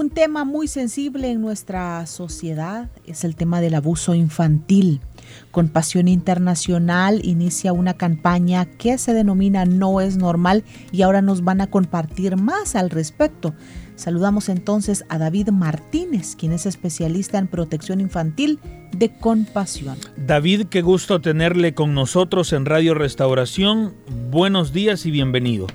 Un 0.00 0.08
tema 0.08 0.46
muy 0.46 0.66
sensible 0.66 1.30
en 1.30 1.42
nuestra 1.42 2.06
sociedad 2.06 2.88
es 3.04 3.22
el 3.22 3.36
tema 3.36 3.60
del 3.60 3.74
abuso 3.74 4.14
infantil. 4.14 5.02
Compasión 5.50 6.08
Internacional 6.08 7.20
inicia 7.22 7.74
una 7.74 7.92
campaña 7.92 8.64
que 8.64 8.96
se 8.96 9.12
denomina 9.12 9.66
No 9.66 10.00
es 10.00 10.16
normal 10.16 10.64
y 10.90 11.02
ahora 11.02 11.20
nos 11.20 11.44
van 11.44 11.60
a 11.60 11.66
compartir 11.66 12.38
más 12.38 12.76
al 12.76 12.88
respecto. 12.88 13.52
Saludamos 13.94 14.48
entonces 14.48 15.04
a 15.10 15.18
David 15.18 15.50
Martínez, 15.50 16.34
quien 16.34 16.52
es 16.52 16.64
especialista 16.64 17.36
en 17.36 17.46
protección 17.46 18.00
infantil 18.00 18.58
de 18.96 19.12
Compasión. 19.12 19.98
David, 20.16 20.68
qué 20.70 20.80
gusto 20.80 21.20
tenerle 21.20 21.74
con 21.74 21.92
nosotros 21.92 22.54
en 22.54 22.64
Radio 22.64 22.94
Restauración. 22.94 23.92
Buenos 24.30 24.72
días 24.72 25.04
y 25.04 25.10
bienvenido. 25.10 25.66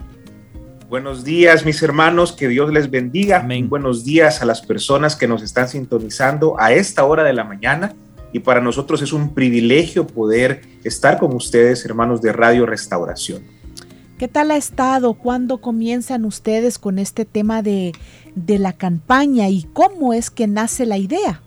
Buenos 0.87 1.23
días, 1.23 1.65
mis 1.65 1.81
hermanos, 1.81 2.31
que 2.31 2.47
Dios 2.47 2.71
les 2.71 2.91
bendiga. 2.91 3.43
Buenos 3.67 4.05
días 4.05 4.43
a 4.43 4.45
las 4.45 4.61
personas 4.61 5.15
que 5.15 5.27
nos 5.27 5.41
están 5.41 5.67
sintonizando 5.67 6.59
a 6.59 6.73
esta 6.73 7.05
hora 7.05 7.23
de 7.23 7.33
la 7.33 7.43
mañana. 7.43 7.95
Y 8.31 8.41
para 8.41 8.61
nosotros 8.61 9.01
es 9.01 9.11
un 9.11 9.33
privilegio 9.33 10.05
poder 10.05 10.61
estar 10.83 11.17
con 11.17 11.33
ustedes, 11.33 11.83
hermanos 11.85 12.21
de 12.21 12.31
Radio 12.33 12.67
Restauración. 12.67 13.41
¿Qué 14.19 14.27
tal 14.27 14.51
ha 14.51 14.57
estado? 14.57 15.15
¿Cuándo 15.15 15.59
comienzan 15.59 16.23
ustedes 16.23 16.77
con 16.77 16.99
este 16.99 17.25
tema 17.25 17.63
de, 17.63 17.93
de 18.35 18.59
la 18.59 18.71
campaña 18.71 19.49
y 19.49 19.63
cómo 19.73 20.13
es 20.13 20.29
que 20.29 20.45
nace 20.45 20.85
la 20.85 20.99
idea? 20.99 21.41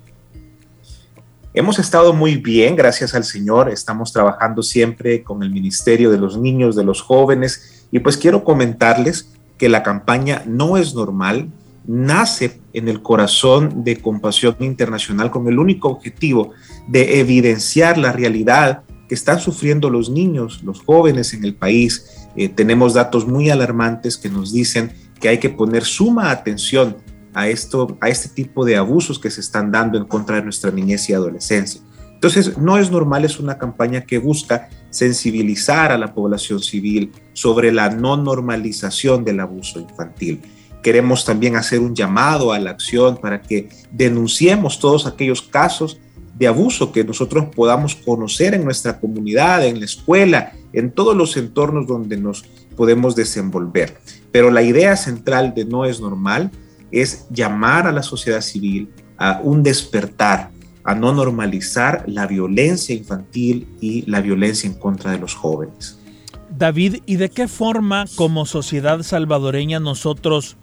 Hemos 1.54 1.78
estado 1.78 2.12
muy 2.12 2.36
bien, 2.38 2.74
gracias 2.74 3.14
al 3.14 3.22
Señor. 3.22 3.70
Estamos 3.70 4.12
trabajando 4.12 4.64
siempre 4.64 5.22
con 5.22 5.44
el 5.44 5.50
Ministerio 5.50 6.10
de 6.10 6.18
los 6.18 6.36
Niños, 6.36 6.74
de 6.74 6.82
los 6.82 7.02
Jóvenes 7.02 7.77
y 7.90 8.00
pues 8.00 8.16
quiero 8.16 8.44
comentarles 8.44 9.32
que 9.56 9.68
la 9.68 9.82
campaña 9.82 10.42
No 10.46 10.76
es 10.76 10.94
normal 10.94 11.50
nace 11.88 12.60
en 12.74 12.86
el 12.86 13.02
corazón 13.02 13.82
de 13.82 13.96
Compasión 13.96 14.56
Internacional 14.60 15.30
con 15.30 15.48
el 15.48 15.58
único 15.58 15.88
objetivo 15.88 16.52
de 16.86 17.18
evidenciar 17.18 17.96
la 17.96 18.12
realidad 18.12 18.82
que 19.08 19.14
están 19.14 19.40
sufriendo 19.40 19.88
los 19.88 20.10
niños, 20.10 20.62
los 20.62 20.82
jóvenes 20.82 21.32
en 21.32 21.44
el 21.44 21.54
país. 21.54 22.28
Eh, 22.36 22.50
tenemos 22.50 22.92
datos 22.92 23.26
muy 23.26 23.48
alarmantes 23.48 24.18
que 24.18 24.28
nos 24.28 24.52
dicen 24.52 24.92
que 25.18 25.30
hay 25.30 25.38
que 25.38 25.48
poner 25.48 25.82
suma 25.82 26.30
atención 26.30 26.98
a, 27.32 27.48
esto, 27.48 27.96
a 28.02 28.10
este 28.10 28.28
tipo 28.28 28.66
de 28.66 28.76
abusos 28.76 29.18
que 29.18 29.30
se 29.30 29.40
están 29.40 29.72
dando 29.72 29.96
en 29.96 30.04
contra 30.04 30.36
de 30.36 30.42
nuestra 30.42 30.70
niñez 30.70 31.08
y 31.08 31.14
adolescencia. 31.14 31.80
Entonces, 32.18 32.58
no 32.58 32.78
es 32.78 32.90
normal, 32.90 33.24
es 33.24 33.38
una 33.38 33.58
campaña 33.58 34.00
que 34.00 34.18
busca 34.18 34.68
sensibilizar 34.90 35.92
a 35.92 35.98
la 35.98 36.14
población 36.14 36.60
civil 36.60 37.12
sobre 37.32 37.70
la 37.70 37.90
no 37.90 38.16
normalización 38.16 39.24
del 39.24 39.38
abuso 39.38 39.78
infantil. 39.78 40.40
Queremos 40.82 41.24
también 41.24 41.54
hacer 41.54 41.78
un 41.78 41.94
llamado 41.94 42.52
a 42.52 42.58
la 42.58 42.70
acción 42.70 43.18
para 43.18 43.40
que 43.40 43.68
denunciemos 43.92 44.80
todos 44.80 45.06
aquellos 45.06 45.42
casos 45.42 46.00
de 46.36 46.48
abuso 46.48 46.90
que 46.90 47.04
nosotros 47.04 47.54
podamos 47.54 47.94
conocer 47.94 48.52
en 48.52 48.64
nuestra 48.64 48.98
comunidad, 48.98 49.64
en 49.64 49.78
la 49.78 49.84
escuela, 49.84 50.54
en 50.72 50.90
todos 50.90 51.16
los 51.16 51.36
entornos 51.36 51.86
donde 51.86 52.16
nos 52.16 52.44
podemos 52.76 53.14
desenvolver. 53.14 53.96
Pero 54.32 54.50
la 54.50 54.62
idea 54.62 54.96
central 54.96 55.54
de 55.54 55.66
No 55.66 55.84
es 55.84 56.00
normal 56.00 56.50
es 56.90 57.28
llamar 57.30 57.86
a 57.86 57.92
la 57.92 58.02
sociedad 58.02 58.40
civil 58.40 58.88
a 59.18 59.40
un 59.40 59.62
despertar, 59.62 60.50
a 60.88 60.94
no 60.94 61.12
normalizar 61.12 62.04
la 62.06 62.26
violencia 62.26 62.94
infantil 62.94 63.68
y 63.78 64.10
la 64.10 64.22
violencia 64.22 64.66
en 64.66 64.72
contra 64.72 65.10
de 65.10 65.18
los 65.18 65.34
jóvenes. 65.34 66.00
David, 66.48 67.02
¿y 67.04 67.16
de 67.16 67.28
qué 67.28 67.46
forma 67.46 68.06
como 68.16 68.46
sociedad 68.46 69.02
salvadoreña 69.02 69.80
nosotros 69.80 70.56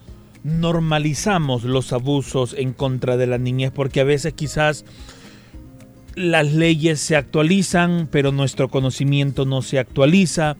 normalizamos 0.44 1.64
los 1.64 1.94
abusos 1.94 2.56
en 2.58 2.74
contra 2.74 3.18
de 3.18 3.28
la 3.28 3.38
niñez? 3.38 3.72
Porque 3.72 4.00
a 4.00 4.04
veces 4.04 4.34
quizás 4.34 4.84
las 6.16 6.52
leyes 6.54 7.00
se 7.00 7.16
actualizan, 7.16 8.10
pero 8.12 8.32
nuestro 8.32 8.70
conocimiento 8.70 9.46
no 9.46 9.62
se 9.62 9.78
actualiza 9.78 10.58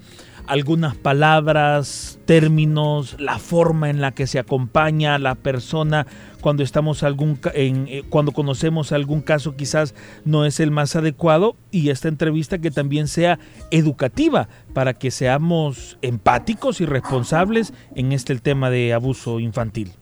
algunas 0.48 0.96
palabras, 0.96 2.20
términos, 2.26 3.16
la 3.20 3.40
forma 3.40 3.90
en 3.90 4.02
la 4.02 4.12
que 4.12 4.28
se 4.28 4.40
acompaña 4.40 5.16
a 5.16 5.20
la 5.20 5.36
persona 5.36 6.08
cuando 6.42 6.64
estamos 6.64 7.04
algún 7.04 7.40
en, 7.54 7.88
eh, 7.88 8.04
cuando 8.10 8.32
conocemos 8.32 8.92
algún 8.92 9.22
caso 9.22 9.56
quizás 9.56 9.96
no 10.26 10.46
es 10.46 10.60
el 10.60 10.72
más 10.72 10.96
adecuado 10.96 11.56
y 11.72 11.90
esta 11.90 12.08
entrevista 12.08 12.60
que 12.60 12.72
también 12.72 13.08
sea 13.08 13.40
educativa 13.72 14.48
para 14.74 14.94
que 14.94 15.12
seamos 15.12 15.98
empáticos 16.02 16.82
y 16.82 16.86
responsables 16.86 17.74
en 17.96 18.12
este 18.12 18.36
tema 18.36 18.70
de 18.70 18.94
abuso 18.94 19.40
infantil. 19.40 19.94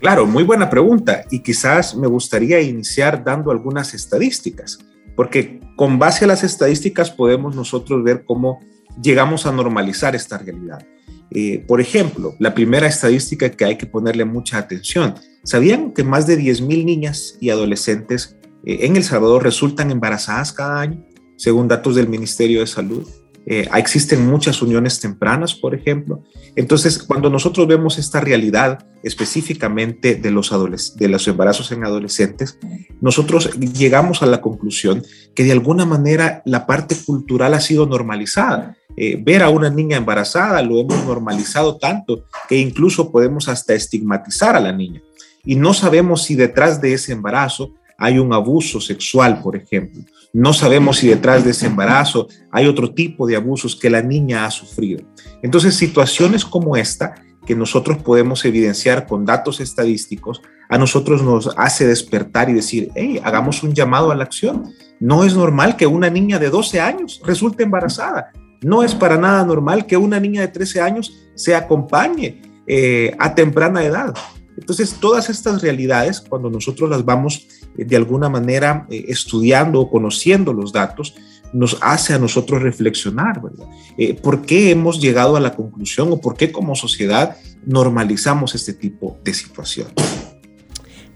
Claro, 0.00 0.26
muy 0.26 0.44
buena 0.44 0.70
pregunta 0.70 1.24
y 1.30 1.40
quizás 1.40 1.96
me 1.96 2.06
gustaría 2.06 2.60
iniciar 2.60 3.24
dando 3.24 3.50
algunas 3.50 3.94
estadísticas, 3.94 4.78
porque 5.16 5.60
con 5.74 5.98
base 5.98 6.24
a 6.24 6.28
las 6.28 6.44
estadísticas 6.44 7.10
podemos 7.10 7.56
nosotros 7.56 8.02
ver 8.04 8.24
cómo 8.24 8.60
llegamos 9.02 9.46
a 9.46 9.52
normalizar 9.52 10.14
esta 10.14 10.38
realidad. 10.38 10.86
Eh, 11.30 11.64
por 11.66 11.80
ejemplo, 11.80 12.34
la 12.38 12.54
primera 12.54 12.86
estadística 12.86 13.50
que 13.50 13.64
hay 13.64 13.76
que 13.76 13.86
ponerle 13.86 14.24
mucha 14.24 14.58
atención. 14.58 15.14
¿Sabían 15.44 15.92
que 15.92 16.04
más 16.04 16.26
de 16.26 16.38
10.000 16.38 16.84
niñas 16.84 17.36
y 17.40 17.50
adolescentes 17.50 18.36
eh, 18.64 18.78
en 18.82 18.96
El 18.96 19.04
Salvador 19.04 19.42
resultan 19.42 19.90
embarazadas 19.90 20.52
cada 20.52 20.80
año, 20.80 21.04
según 21.36 21.68
datos 21.68 21.96
del 21.96 22.08
Ministerio 22.08 22.60
de 22.60 22.66
Salud? 22.66 23.06
Eh, 23.50 23.66
existen 23.76 24.26
muchas 24.26 24.60
uniones 24.60 25.00
tempranas, 25.00 25.54
por 25.54 25.74
ejemplo. 25.74 26.22
Entonces, 26.54 26.98
cuando 27.02 27.30
nosotros 27.30 27.66
vemos 27.66 27.96
esta 27.96 28.20
realidad 28.20 28.86
específicamente 29.02 30.16
de 30.16 30.30
los, 30.30 30.52
de 30.96 31.08
los 31.08 31.26
embarazos 31.26 31.72
en 31.72 31.82
adolescentes, 31.82 32.58
nosotros 33.00 33.50
llegamos 33.58 34.22
a 34.22 34.26
la 34.26 34.42
conclusión 34.42 35.02
que 35.34 35.44
de 35.44 35.52
alguna 35.52 35.86
manera 35.86 36.42
la 36.44 36.66
parte 36.66 36.94
cultural 37.06 37.54
ha 37.54 37.60
sido 37.60 37.86
normalizada. 37.86 38.76
Eh, 38.98 39.18
ver 39.18 39.42
a 39.42 39.48
una 39.48 39.70
niña 39.70 39.96
embarazada 39.96 40.60
lo 40.60 40.80
hemos 40.80 41.06
normalizado 41.06 41.78
tanto 41.78 42.26
que 42.50 42.58
incluso 42.58 43.10
podemos 43.10 43.48
hasta 43.48 43.72
estigmatizar 43.72 44.56
a 44.56 44.60
la 44.60 44.72
niña. 44.72 45.00
Y 45.42 45.56
no 45.56 45.72
sabemos 45.72 46.24
si 46.24 46.34
detrás 46.34 46.82
de 46.82 46.92
ese 46.92 47.12
embarazo 47.12 47.72
hay 47.96 48.18
un 48.18 48.30
abuso 48.34 48.78
sexual, 48.78 49.40
por 49.40 49.56
ejemplo. 49.56 50.02
No 50.38 50.52
sabemos 50.52 50.98
si 50.98 51.08
detrás 51.08 51.44
de 51.44 51.50
ese 51.50 51.66
embarazo 51.66 52.28
hay 52.52 52.68
otro 52.68 52.94
tipo 52.94 53.26
de 53.26 53.34
abusos 53.34 53.74
que 53.74 53.90
la 53.90 54.02
niña 54.02 54.44
ha 54.44 54.52
sufrido. 54.52 55.02
Entonces, 55.42 55.74
situaciones 55.74 56.44
como 56.44 56.76
esta 56.76 57.16
que 57.44 57.56
nosotros 57.56 57.98
podemos 57.98 58.44
evidenciar 58.44 59.08
con 59.08 59.24
datos 59.24 59.58
estadísticos, 59.58 60.40
a 60.68 60.78
nosotros 60.78 61.24
nos 61.24 61.52
hace 61.56 61.88
despertar 61.88 62.48
y 62.50 62.52
decir, 62.52 62.92
hey, 62.94 63.20
hagamos 63.24 63.64
un 63.64 63.74
llamado 63.74 64.12
a 64.12 64.14
la 64.14 64.22
acción. 64.22 64.72
No 65.00 65.24
es 65.24 65.34
normal 65.34 65.74
que 65.74 65.88
una 65.88 66.08
niña 66.08 66.38
de 66.38 66.50
12 66.50 66.80
años 66.80 67.20
resulte 67.24 67.64
embarazada. 67.64 68.30
No 68.62 68.84
es 68.84 68.94
para 68.94 69.18
nada 69.18 69.44
normal 69.44 69.86
que 69.86 69.96
una 69.96 70.20
niña 70.20 70.42
de 70.42 70.48
13 70.48 70.80
años 70.80 71.12
se 71.34 71.56
acompañe 71.56 72.42
eh, 72.68 73.12
a 73.18 73.34
temprana 73.34 73.82
edad. 73.82 74.14
Entonces, 74.58 74.96
todas 75.00 75.30
estas 75.30 75.62
realidades, 75.62 76.20
cuando 76.20 76.50
nosotros 76.50 76.90
las 76.90 77.04
vamos 77.04 77.46
eh, 77.76 77.84
de 77.84 77.96
alguna 77.96 78.28
manera 78.28 78.86
eh, 78.90 79.04
estudiando 79.08 79.80
o 79.80 79.90
conociendo 79.90 80.52
los 80.52 80.72
datos, 80.72 81.14
nos 81.52 81.78
hace 81.80 82.14
a 82.14 82.18
nosotros 82.18 82.62
reflexionar, 82.62 83.40
¿verdad? 83.40 83.66
Eh, 83.96 84.14
¿Por 84.14 84.42
qué 84.42 84.70
hemos 84.70 85.00
llegado 85.00 85.36
a 85.36 85.40
la 85.40 85.54
conclusión 85.54 86.12
o 86.12 86.20
por 86.20 86.36
qué 86.36 86.52
como 86.52 86.74
sociedad 86.74 87.36
normalizamos 87.64 88.54
este 88.54 88.74
tipo 88.74 89.18
de 89.24 89.32
situación? 89.32 89.88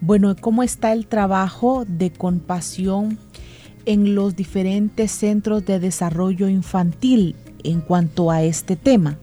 Bueno, 0.01 0.35
¿cómo 0.39 0.63
está 0.63 0.91
el 0.91 1.07
trabajo 1.07 1.85
de 1.87 2.11
compasión 2.11 3.19
en 3.85 4.15
los 4.15 4.35
diferentes 4.35 5.11
centros 5.11 5.65
de 5.65 5.79
desarrollo 5.79 6.49
infantil 6.49 7.35
en 7.63 7.81
cuanto 7.81 8.31
a 8.31 8.43
este 8.43 8.75
tema? 8.75 9.17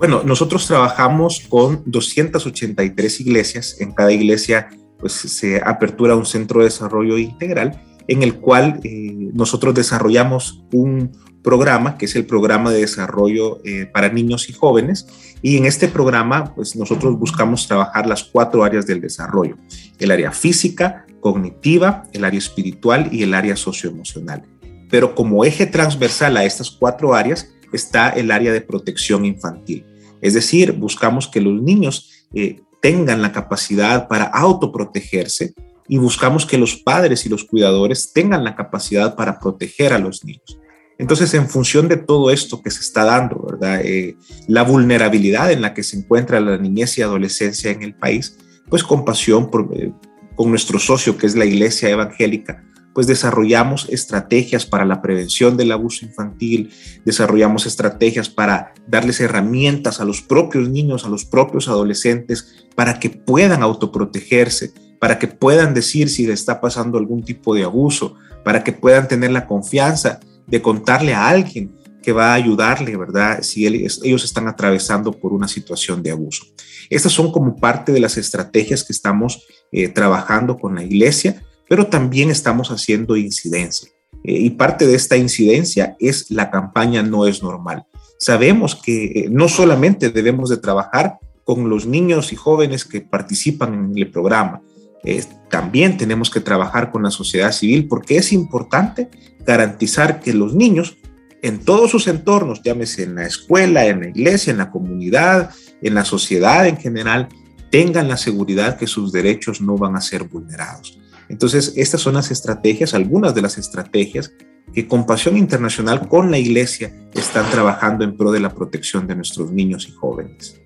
Bueno, 0.00 0.22
nosotros 0.24 0.66
trabajamos 0.66 1.40
con 1.46 1.82
283 1.84 3.20
iglesias. 3.20 3.76
En 3.80 3.92
cada 3.92 4.10
iglesia 4.10 4.70
pues, 4.98 5.12
se 5.12 5.60
apertura 5.62 6.16
un 6.16 6.24
centro 6.24 6.60
de 6.60 6.64
desarrollo 6.64 7.18
integral. 7.18 7.82
en 8.08 8.22
el 8.24 8.36
cual 8.36 8.80
eh, 8.82 9.30
nosotros 9.34 9.74
desarrollamos 9.74 10.64
un 10.72 11.12
programa, 11.44 11.96
que 11.98 12.06
es 12.06 12.16
el 12.16 12.24
programa 12.24 12.72
de 12.72 12.80
desarrollo 12.80 13.60
eh, 13.64 13.86
para 13.86 14.08
niños 14.08 14.48
y 14.48 14.54
jóvenes. 14.54 15.06
Y 15.42 15.58
en 15.58 15.66
este 15.66 15.86
programa, 15.86 16.54
pues 16.54 16.74
nosotros 16.74 17.18
buscamos 17.18 17.68
trabajar 17.68 18.06
las 18.06 18.24
cuatro 18.24 18.64
áreas 18.64 18.86
del 18.86 19.02
desarrollo, 19.02 19.58
el 19.98 20.10
área 20.10 20.32
física, 20.32 21.06
cognitiva, 21.20 22.04
el 22.12 22.24
área 22.24 22.38
espiritual 22.38 23.10
y 23.12 23.22
el 23.22 23.34
área 23.34 23.54
socioemocional. 23.54 24.44
Pero 24.90 25.14
como 25.14 25.44
eje 25.44 25.66
transversal 25.66 26.38
a 26.38 26.44
estas 26.44 26.70
cuatro 26.70 27.14
áreas 27.14 27.48
está 27.72 28.08
el 28.10 28.30
área 28.30 28.52
de 28.52 28.62
protección 28.62 29.24
infantil. 29.24 29.84
Es 30.20 30.34
decir, 30.34 30.72
buscamos 30.72 31.28
que 31.28 31.40
los 31.40 31.60
niños 31.60 32.26
eh, 32.34 32.60
tengan 32.80 33.22
la 33.22 33.32
capacidad 33.32 34.08
para 34.08 34.24
autoprotegerse 34.24 35.54
y 35.88 35.98
buscamos 35.98 36.46
que 36.46 36.58
los 36.58 36.76
padres 36.76 37.26
y 37.26 37.28
los 37.28 37.44
cuidadores 37.44 38.12
tengan 38.12 38.44
la 38.44 38.54
capacidad 38.54 39.16
para 39.16 39.40
proteger 39.40 39.92
a 39.92 39.98
los 39.98 40.24
niños. 40.24 40.58
Entonces, 40.98 41.32
en 41.34 41.48
función 41.48 41.88
de 41.88 41.96
todo 41.96 42.30
esto 42.30 42.62
que 42.62 42.70
se 42.70 42.80
está 42.80 43.04
dando, 43.04 43.42
¿verdad? 43.50 43.80
Eh, 43.82 44.16
la 44.46 44.62
vulnerabilidad 44.62 45.50
en 45.50 45.62
la 45.62 45.72
que 45.72 45.82
se 45.82 45.96
encuentra 45.96 46.40
la 46.40 46.58
niñez 46.58 46.98
y 46.98 47.02
adolescencia 47.02 47.70
en 47.70 47.82
el 47.82 47.94
país, 47.94 48.36
pues 48.68 48.84
con 48.84 49.04
pasión 49.04 49.50
por, 49.50 49.68
eh, 49.74 49.92
con 50.36 50.50
nuestro 50.50 50.78
socio 50.78 51.16
que 51.16 51.26
es 51.26 51.34
la 51.34 51.46
Iglesia 51.46 51.88
Evangélica, 51.88 52.64
desarrollamos 53.06 53.88
estrategias 53.88 54.66
para 54.66 54.84
la 54.84 55.02
prevención 55.02 55.56
del 55.56 55.72
abuso 55.72 56.04
infantil, 56.04 56.70
desarrollamos 57.04 57.66
estrategias 57.66 58.28
para 58.28 58.74
darles 58.86 59.20
herramientas 59.20 60.00
a 60.00 60.04
los 60.04 60.22
propios 60.22 60.68
niños, 60.68 61.04
a 61.04 61.08
los 61.08 61.24
propios 61.24 61.68
adolescentes, 61.68 62.66
para 62.74 62.98
que 62.98 63.10
puedan 63.10 63.62
autoprotegerse, 63.62 64.72
para 64.98 65.18
que 65.18 65.28
puedan 65.28 65.74
decir 65.74 66.08
si 66.08 66.26
le 66.26 66.32
está 66.32 66.60
pasando 66.60 66.98
algún 66.98 67.22
tipo 67.24 67.54
de 67.54 67.64
abuso, 67.64 68.16
para 68.44 68.64
que 68.64 68.72
puedan 68.72 69.08
tener 69.08 69.30
la 69.30 69.46
confianza 69.46 70.20
de 70.46 70.62
contarle 70.62 71.14
a 71.14 71.28
alguien 71.28 71.76
que 72.02 72.12
va 72.12 72.32
a 72.32 72.34
ayudarle, 72.34 72.96
¿verdad? 72.96 73.42
Si 73.42 73.66
ellos 73.66 74.24
están 74.24 74.48
atravesando 74.48 75.12
por 75.12 75.32
una 75.32 75.48
situación 75.48 76.02
de 76.02 76.10
abuso. 76.10 76.44
Estas 76.88 77.12
son 77.12 77.30
como 77.30 77.56
parte 77.56 77.92
de 77.92 78.00
las 78.00 78.16
estrategias 78.16 78.84
que 78.84 78.92
estamos 78.92 79.46
eh, 79.70 79.88
trabajando 79.88 80.58
con 80.58 80.74
la 80.74 80.82
iglesia 80.82 81.42
pero 81.70 81.86
también 81.86 82.30
estamos 82.30 82.72
haciendo 82.72 83.16
incidencia. 83.16 83.88
Eh, 84.24 84.32
y 84.40 84.50
parte 84.50 84.88
de 84.88 84.96
esta 84.96 85.16
incidencia 85.16 85.96
es 86.00 86.28
la 86.28 86.50
campaña 86.50 87.04
No 87.04 87.28
es 87.28 87.44
normal. 87.44 87.84
Sabemos 88.18 88.74
que 88.74 89.04
eh, 89.04 89.28
no 89.30 89.48
solamente 89.48 90.10
debemos 90.10 90.50
de 90.50 90.56
trabajar 90.56 91.20
con 91.44 91.70
los 91.70 91.86
niños 91.86 92.32
y 92.32 92.36
jóvenes 92.36 92.84
que 92.84 93.00
participan 93.00 93.72
en 93.72 93.96
el 93.96 94.10
programa, 94.10 94.62
eh, 95.04 95.22
también 95.48 95.96
tenemos 95.96 96.28
que 96.28 96.40
trabajar 96.40 96.90
con 96.90 97.04
la 97.04 97.12
sociedad 97.12 97.52
civil 97.52 97.86
porque 97.86 98.16
es 98.16 98.32
importante 98.32 99.08
garantizar 99.46 100.20
que 100.20 100.34
los 100.34 100.56
niños 100.56 100.96
en 101.40 101.60
todos 101.60 101.92
sus 101.92 102.08
entornos, 102.08 102.62
llámese 102.64 103.04
en 103.04 103.14
la 103.14 103.26
escuela, 103.26 103.86
en 103.86 104.00
la 104.00 104.08
iglesia, 104.08 104.50
en 104.50 104.58
la 104.58 104.72
comunidad, 104.72 105.50
en 105.80 105.94
la 105.94 106.04
sociedad 106.04 106.66
en 106.66 106.78
general, 106.78 107.28
tengan 107.70 108.08
la 108.08 108.16
seguridad 108.16 108.76
que 108.76 108.88
sus 108.88 109.12
derechos 109.12 109.60
no 109.60 109.76
van 109.78 109.94
a 109.94 110.00
ser 110.00 110.24
vulnerados. 110.24 110.99
Entonces, 111.30 111.74
estas 111.76 112.00
son 112.00 112.14
las 112.14 112.32
estrategias, 112.32 112.92
algunas 112.92 113.36
de 113.36 113.42
las 113.42 113.56
estrategias 113.56 114.32
que 114.74 114.88
Compasión 114.88 115.36
Internacional 115.36 116.08
con 116.08 116.32
la 116.32 116.38
Iglesia 116.38 116.92
están 117.14 117.48
trabajando 117.50 118.02
en 118.04 118.16
pro 118.16 118.32
de 118.32 118.40
la 118.40 118.50
protección 118.52 119.06
de 119.06 119.14
nuestros 119.14 119.52
niños 119.52 119.88
y 119.88 119.92
jóvenes. 119.92 120.60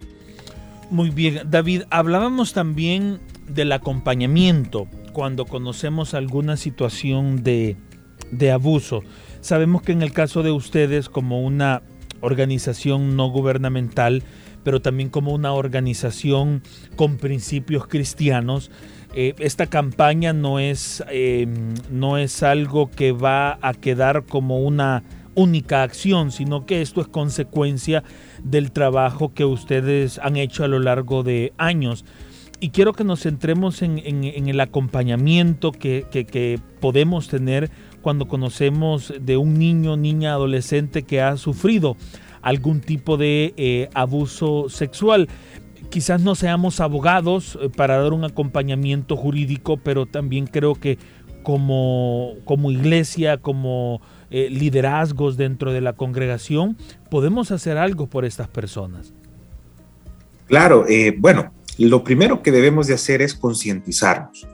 Muy 0.90 1.10
bien, 1.10 1.42
David, 1.50 1.82
hablábamos 1.90 2.54
también 2.54 3.20
del 3.46 3.72
acompañamiento 3.72 4.88
cuando 5.12 5.44
conocemos 5.44 6.14
alguna 6.14 6.56
situación 6.56 7.42
de, 7.42 7.76
de 8.30 8.50
abuso. 8.50 9.02
Sabemos 9.42 9.82
que 9.82 9.92
en 9.92 10.00
el 10.00 10.12
caso 10.12 10.42
de 10.42 10.50
ustedes 10.50 11.10
como 11.10 11.42
una 11.42 11.82
organización 12.22 13.16
no 13.16 13.28
gubernamental, 13.28 14.22
pero 14.62 14.80
también 14.80 15.10
como 15.10 15.34
una 15.34 15.52
organización 15.52 16.62
con 16.96 17.18
principios 17.18 17.86
cristianos, 17.86 18.70
eh, 19.16 19.34
esta 19.38 19.66
campaña 19.66 20.32
no 20.32 20.58
es, 20.58 21.04
em, 21.08 21.74
no 21.90 22.18
es 22.18 22.42
algo 22.42 22.90
que 22.90 23.12
va 23.12 23.58
a 23.62 23.72
quedar 23.72 24.24
como 24.24 24.60
una 24.60 25.04
única 25.34 25.82
acción, 25.82 26.32
sino 26.32 26.66
que 26.66 26.82
esto 26.82 27.00
es 27.00 27.08
consecuencia 27.08 28.02
del 28.42 28.72
trabajo 28.72 29.32
que 29.32 29.44
ustedes 29.44 30.18
han 30.18 30.36
hecho 30.36 30.64
a 30.64 30.68
lo 30.68 30.78
largo 30.78 31.22
de 31.22 31.52
años. 31.58 32.04
Y 32.60 32.70
quiero 32.70 32.92
que 32.92 33.04
nos 33.04 33.22
centremos 33.22 33.82
en, 33.82 33.98
el 34.24 34.60
acompañamiento 34.60 35.70
que, 35.70 36.60
podemos 36.80 37.28
tener 37.28 37.70
cuando 38.00 38.26
conocemos 38.26 39.12
de 39.20 39.36
un 39.36 39.58
niño, 39.58 39.96
niña, 39.96 40.32
adolescente 40.32 41.02
que 41.02 41.20
ha 41.20 41.36
sufrido 41.36 41.96
algún 42.42 42.80
tipo 42.80 43.16
de 43.16 43.54
eh, 43.56 43.88
abuso 43.94 44.68
sexual 44.68 45.28
quizás 45.94 46.20
no 46.22 46.34
seamos 46.34 46.80
abogados 46.80 47.56
eh, 47.62 47.68
para 47.68 48.02
dar 48.02 48.12
un 48.12 48.24
acompañamiento 48.24 49.16
jurídico, 49.16 49.76
pero 49.76 50.06
también 50.06 50.48
creo 50.48 50.74
que 50.74 50.98
como, 51.44 52.32
como 52.44 52.72
iglesia, 52.72 53.36
como 53.36 54.02
eh, 54.32 54.48
liderazgos 54.50 55.36
dentro 55.36 55.72
de 55.72 55.80
la 55.80 55.92
congregación, 55.92 56.76
podemos 57.12 57.52
hacer 57.52 57.78
algo 57.78 58.08
por 58.08 58.24
estas 58.24 58.48
personas. 58.48 59.12
Claro, 60.48 60.84
eh, 60.88 61.14
bueno, 61.16 61.52
lo 61.78 62.02
primero 62.02 62.42
que 62.42 62.50
debemos 62.50 62.88
de 62.88 62.94
hacer 62.94 63.22
es 63.22 63.32
concientizarnos, 63.32 64.48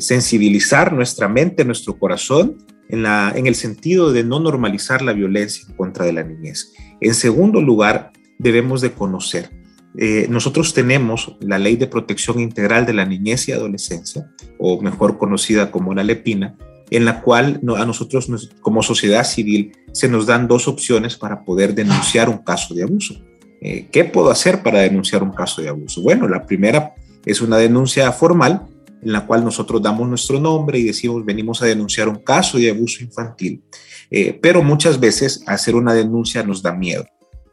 sensibilizar 0.00 0.92
nuestra 0.92 1.28
mente, 1.28 1.64
nuestro 1.64 1.96
corazón 1.96 2.56
en, 2.88 3.04
la, 3.04 3.32
en 3.36 3.46
el 3.46 3.54
sentido 3.54 4.12
de 4.12 4.24
no 4.24 4.40
normalizar 4.40 5.00
la 5.00 5.12
violencia 5.12 5.64
en 5.68 5.76
contra 5.76 6.04
de 6.06 6.12
la 6.12 6.24
niñez. 6.24 6.72
En 7.00 7.14
segundo 7.14 7.60
lugar, 7.60 8.10
debemos 8.40 8.80
de 8.80 8.90
conocer 8.90 9.65
eh, 9.98 10.26
nosotros 10.28 10.74
tenemos 10.74 11.36
la 11.40 11.58
Ley 11.58 11.76
de 11.76 11.86
Protección 11.86 12.40
Integral 12.40 12.84
de 12.84 12.92
la 12.92 13.06
Niñez 13.06 13.48
y 13.48 13.52
Adolescencia, 13.52 14.30
o 14.58 14.80
mejor 14.80 15.18
conocida 15.18 15.70
como 15.70 15.94
la 15.94 16.04
LEPINA, 16.04 16.56
en 16.90 17.04
la 17.04 17.22
cual 17.22 17.60
a 17.76 17.84
nosotros 17.84 18.28
como 18.60 18.82
sociedad 18.82 19.24
civil 19.24 19.72
se 19.92 20.08
nos 20.08 20.26
dan 20.26 20.46
dos 20.46 20.68
opciones 20.68 21.16
para 21.16 21.44
poder 21.44 21.74
denunciar 21.74 22.28
un 22.28 22.38
caso 22.38 22.74
de 22.74 22.84
abuso. 22.84 23.14
Eh, 23.60 23.88
¿Qué 23.90 24.04
puedo 24.04 24.30
hacer 24.30 24.62
para 24.62 24.80
denunciar 24.80 25.22
un 25.22 25.32
caso 25.32 25.62
de 25.62 25.68
abuso? 25.68 26.02
Bueno, 26.02 26.28
la 26.28 26.44
primera 26.44 26.94
es 27.24 27.40
una 27.40 27.56
denuncia 27.56 28.12
formal 28.12 28.66
en 29.02 29.12
la 29.12 29.26
cual 29.26 29.44
nosotros 29.44 29.82
damos 29.82 30.08
nuestro 30.08 30.38
nombre 30.38 30.78
y 30.78 30.84
decimos 30.84 31.24
venimos 31.24 31.62
a 31.62 31.66
denunciar 31.66 32.08
un 32.08 32.16
caso 32.16 32.58
de 32.58 32.70
abuso 32.70 33.02
infantil, 33.02 33.62
eh, 34.10 34.38
pero 34.40 34.62
muchas 34.62 35.00
veces 35.00 35.42
hacer 35.46 35.74
una 35.74 35.94
denuncia 35.94 36.42
nos 36.42 36.62
da 36.62 36.72
miedo. 36.72 37.06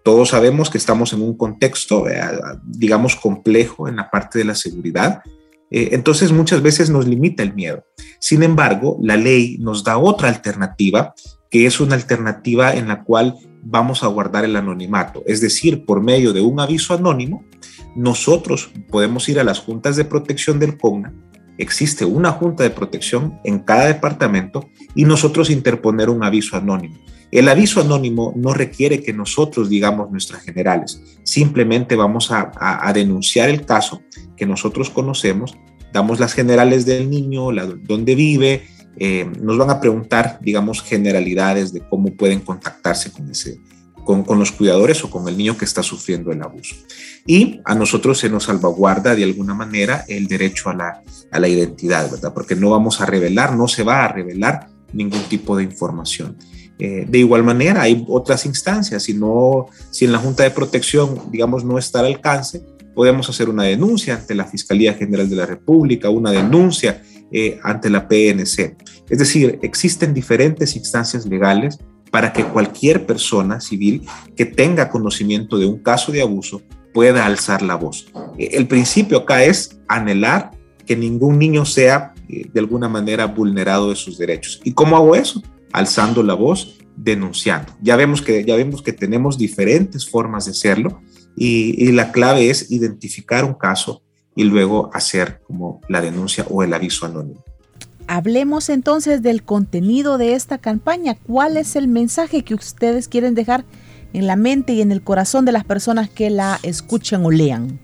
Todos 0.04 0.30
sabemos 0.30 0.70
que 0.70 0.78
estamos 0.78 1.14
en 1.14 1.22
un 1.22 1.38
contexto, 1.38 2.10
eh, 2.10 2.22
digamos, 2.66 3.16
complejo 3.16 3.88
en 3.88 3.96
la 3.96 4.10
parte 4.10 4.39
de 4.39 4.46
la 4.46 4.56
seguridad. 4.56 5.22
Eh, 5.72 5.89
entonces 5.94 6.32
muchas 6.32 6.62
veces 6.62 6.89
nos 6.89 7.08
limita 7.08 7.42
el 7.42 7.54
miedo. 7.54 7.86
Sin 8.20 8.44
embargo, 8.44 8.98
la 9.01 9.16
ley 9.16 9.58
nos 9.60 9.84
da 9.84 9.98
otra 9.98 10.27
alternativa, 10.27 11.13
que 11.50 11.66
es 11.66 11.80
una 11.80 11.96
alternativa 11.96 12.74
en 12.74 12.89
la 12.89 13.04
cual 13.04 13.36
vamos 13.63 14.04
a 14.04 14.08
guardar 14.08 14.44
el 14.44 14.58
anonimato. 14.58 15.24
Es 15.25 15.39
decir, 15.39 15.86
por 15.86 16.01
medio 16.01 16.34
de 16.34 16.42
un 16.42 16.60
aviso 16.60 16.94
anónimo, 16.94 17.46
nosotros 17.96 18.72
podemos 18.89 19.30
ir 19.30 19.39
a 19.39 19.44
las 19.44 19.60
juntas 19.60 19.96
de 19.96 20.04
protección 20.04 20.60
del 20.60 20.77
CONA. 20.77 21.13
Existe 21.58 22.04
una 22.04 22.32
junta 22.32 22.63
de 22.63 22.72
protección 22.72 23.39
en 23.44 23.60
cada 23.60 23.86
departamento 23.86 24.68
y 24.96 25.06
nosotros 25.06 25.50
interponer 25.50 26.10
un 26.10 26.24
aviso 26.24 26.58
anónimo. 26.58 26.98
El 27.34 27.50
aviso 27.50 27.82
anónimo 27.82 28.32
no 28.36 28.54
requiere 28.54 29.02
que 29.02 29.12
nosotros 29.12 29.68
digamos 29.68 30.12
nuestras 30.12 30.44
generales, 30.44 31.02
simplemente 31.24 31.96
vamos 31.96 32.30
a, 32.30 32.92
denunciar 32.94 33.50
el 33.50 33.66
caso 33.66 34.04
que 34.38 34.46
nosotros 34.46 34.92
conocemos, 34.92 35.58
damos 35.92 36.20
las 36.20 36.36
generales 36.36 36.86
del 36.86 37.10
niño, 37.10 37.52
la, 37.52 37.66
dónde 37.66 38.13
vive, 38.13 38.68
eh, 38.98 39.28
nos 39.42 39.58
van 39.58 39.72
a 39.72 39.82
preguntar, 39.82 40.38
digamos, 40.44 40.84
generalidades 40.84 41.74
de 41.74 41.80
cómo 41.80 42.13
pueden 42.16 42.40
contactarse 42.40 43.12
con, 44.06 44.38
los 44.38 44.52
cuidadores 44.52 45.04
o 45.04 45.10
con 45.10 45.28
el 45.28 45.36
niño 45.36 45.58
que 45.58 45.66
está 45.66 45.82
sufriendo 45.82 46.32
el 46.32 46.44
abuso. 46.44 46.75
Y 47.25 47.62
a 47.66 47.74
nosotros 47.74 48.20
se 48.20 48.30
nos 48.30 48.44
salvaguarda 48.44 49.16
de 49.16 49.24
alguna 49.24 49.56
manera 49.56 50.06
el 50.08 50.28
derecho 50.28 50.70
a 50.70 50.75
la, 50.75 51.02
a 51.32 51.40
la 51.40 51.48
identidad, 51.48 52.12
¿verdad? 52.12 52.32
Porque 52.32 52.56
no 52.56 52.70
vamos 52.70 53.02
a 53.02 53.08
revelar, 53.08 53.56
no 53.56 53.68
se 53.68 53.82
va 53.82 54.06
a 54.06 54.10
revelar 54.10 54.70
ningún 54.94 55.24
tipo 55.24 55.58
de 55.58 55.63
información. 55.63 56.38
Eh, 56.80 57.06
de 57.08 57.20
igual 57.20 57.44
manera, 57.44 57.84
hay 57.84 58.03
otras 58.08 58.46
instancias. 58.46 59.03
Si, 59.03 59.13
no, 59.13 59.68
si 59.92 60.06
en 60.06 60.12
la 60.12 60.18
Junta 60.18 60.44
de 60.44 60.51
Protección, 60.51 61.32
digamos, 61.32 61.63
no 61.63 61.77
está 61.77 62.00
al 62.00 62.08
alcance, 62.08 62.63
podemos 62.96 63.30
hacer 63.30 63.50
una 63.50 63.63
denuncia 63.63 64.15
ante 64.15 64.36
la 64.36 64.46
Fiscalía 64.46 64.94
General 64.94 65.30
de 65.30 65.36
la 65.36 65.46
República, 65.46 66.10
una 66.10 66.32
denuncia 66.32 67.01
eh, 67.32 67.60
ante 67.63 67.89
la 67.89 68.08
PNC. 68.08 68.75
Es 69.10 69.20
decir, 69.20 69.60
existen 69.62 70.13
diferentes 70.13 70.75
instancias 70.75 71.25
legales 71.25 71.80
para 72.12 72.32
que 72.32 72.44
cualquier 72.44 73.06
persona 73.06 73.60
civil 73.60 74.06
que 74.36 74.46
tenga 74.46 74.89
conocimiento 74.89 75.58
de 75.58 75.65
un 75.65 75.80
caso 75.80 76.12
de 76.12 76.22
abuso 76.22 76.62
pueda 76.94 77.25
alzar 77.25 77.63
la 77.63 77.75
voz. 77.75 78.08
Eh, 78.38 78.50
el 78.53 78.68
principio 78.68 79.20
acá 79.20 79.44
es 79.44 79.80
anhelar 79.88 80.51
que 80.86 80.96
ningún 80.96 81.39
niño 81.39 81.65
sea 81.65 82.13
de 82.27 82.60
alguna 82.60 82.89
manera 82.89 83.25
vulnerado 83.25 83.89
de 83.89 83.96
sus 83.96 84.18
derechos. 84.18 84.60
¿Y 84.63 84.74
cómo 84.74 84.98
hago 84.98 85.15
eso? 85.15 85.42
Alzando 85.74 86.24
la 86.24 86.34
voz, 86.34 86.80
denunciando. 86.96 87.74
Ya 87.82 87.96
vemos 87.96 88.22
que, 88.22 88.46
ya 88.46 88.56
vemos 88.56 88.82
que 88.82 88.94
tenemos 88.94 89.38
diferentes 89.38 90.10
formas 90.10 90.46
de 90.46 90.51
hacerlo 90.51 91.01
y, 91.36 91.75
y 91.84 91.92
la 91.92 92.12
clave 92.12 92.50
es 92.50 92.72
identificar 92.72 93.44
un 93.44 93.56
caso 93.56 94.03
y 94.36 94.44
luego 94.44 94.89
hacer 94.94 95.42
como 95.46 95.82
la 95.89 96.01
denuncia 96.01 96.46
o 96.50 96.63
el 96.63 96.74
aviso 96.74 97.06
anónimo. 97.06 97.44
Hablemos 98.08 98.70
entonces 98.70 99.22
del 99.22 99.44
contenido 99.44 100.18
de 100.18 100.34
esta 100.34 100.58
campaña. 100.58 101.15
¿Cuál 101.15 101.58
es 101.58 101.75
el 101.75 101.88
mensaje 101.88 102.44
que 102.44 102.53
ustedes 102.53 103.08
quieren 103.08 103.34
dejar 103.34 103.63
en 104.12 104.27
la 104.27 104.36
mente 104.36 104.74
y 104.74 104.82
en 104.82 104.92
el 104.92 105.01
corazón 105.01 105.46
de 105.46 105.53
las 105.53 105.63
personas 105.63 106.10
que 106.10 106.30
la 106.30 106.60
escuchan 106.63 107.25
o 107.25 107.32
lean? 107.32 107.80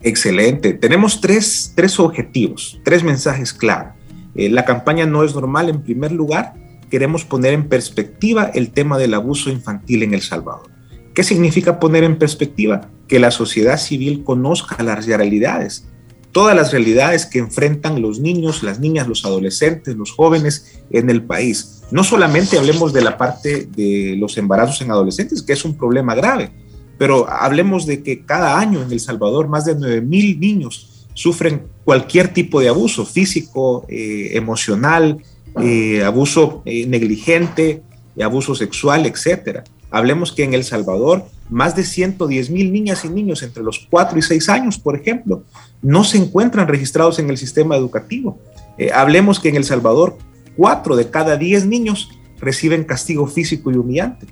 Excelente. 0.00 0.72
Tenemos 0.72 1.20
tres, 1.20 1.72
tres 1.76 2.00
objetivos, 2.00 2.80
tres 2.84 3.04
mensajes 3.04 3.52
clave. 3.52 3.92
Eh, 4.34 4.48
la 4.48 4.64
campaña 4.64 5.06
no 5.06 5.22
es 5.24 5.34
normal. 5.34 5.68
En 5.68 5.82
primer 5.82 6.10
lugar, 6.10 6.54
queremos 6.92 7.24
poner 7.24 7.54
en 7.54 7.70
perspectiva 7.70 8.50
el 8.52 8.70
tema 8.70 8.98
del 8.98 9.14
abuso 9.14 9.48
infantil 9.48 10.02
en 10.02 10.12
El 10.12 10.20
Salvador. 10.20 10.70
¿Qué 11.14 11.24
significa 11.24 11.80
poner 11.80 12.04
en 12.04 12.18
perspectiva? 12.18 12.90
Que 13.08 13.18
la 13.18 13.30
sociedad 13.30 13.78
civil 13.78 14.24
conozca 14.24 14.82
las 14.82 15.06
realidades, 15.06 15.88
todas 16.32 16.54
las 16.54 16.70
realidades 16.70 17.24
que 17.24 17.38
enfrentan 17.38 18.02
los 18.02 18.20
niños, 18.20 18.62
las 18.62 18.78
niñas, 18.78 19.08
los 19.08 19.24
adolescentes, 19.24 19.96
los 19.96 20.12
jóvenes 20.12 20.82
en 20.90 21.08
el 21.08 21.22
país. 21.22 21.80
No 21.90 22.04
solamente 22.04 22.58
hablemos 22.58 22.92
de 22.92 23.00
la 23.00 23.16
parte 23.16 23.66
de 23.74 24.14
los 24.18 24.36
embarazos 24.36 24.82
en 24.82 24.90
adolescentes, 24.90 25.40
que 25.40 25.54
es 25.54 25.64
un 25.64 25.78
problema 25.78 26.14
grave, 26.14 26.52
pero 26.98 27.26
hablemos 27.26 27.86
de 27.86 28.02
que 28.02 28.26
cada 28.26 28.58
año 28.58 28.82
en 28.82 28.92
El 28.92 29.00
Salvador 29.00 29.48
más 29.48 29.64
de 29.64 29.76
9 29.76 30.02
mil 30.02 30.38
niños 30.38 31.06
sufren 31.14 31.68
cualquier 31.84 32.34
tipo 32.34 32.60
de 32.60 32.68
abuso 32.68 33.06
físico, 33.06 33.86
eh, 33.88 34.32
emocional, 34.34 35.22
eh, 35.60 36.02
abuso 36.02 36.62
eh, 36.64 36.86
negligente, 36.86 37.82
abuso 38.22 38.54
sexual, 38.54 39.06
etcétera. 39.06 39.64
Hablemos 39.90 40.32
que 40.32 40.44
en 40.44 40.54
El 40.54 40.64
Salvador 40.64 41.26
más 41.50 41.76
de 41.76 41.84
110 41.84 42.50
mil 42.50 42.72
niñas 42.72 43.04
y 43.04 43.10
niños 43.10 43.42
entre 43.42 43.62
los 43.62 43.86
4 43.90 44.18
y 44.18 44.22
6 44.22 44.48
años, 44.48 44.78
por 44.78 44.96
ejemplo, 44.96 45.44
no 45.82 46.04
se 46.04 46.16
encuentran 46.16 46.68
registrados 46.68 47.18
en 47.18 47.28
el 47.28 47.36
sistema 47.36 47.76
educativo. 47.76 48.38
Eh, 48.78 48.90
hablemos 48.94 49.38
que 49.38 49.50
en 49.50 49.56
El 49.56 49.64
Salvador 49.64 50.16
4 50.56 50.96
de 50.96 51.10
cada 51.10 51.36
10 51.36 51.66
niños 51.66 52.08
reciben 52.38 52.84
castigo 52.84 53.26
físico 53.26 53.70
y 53.70 53.76
humillante. 53.76 54.26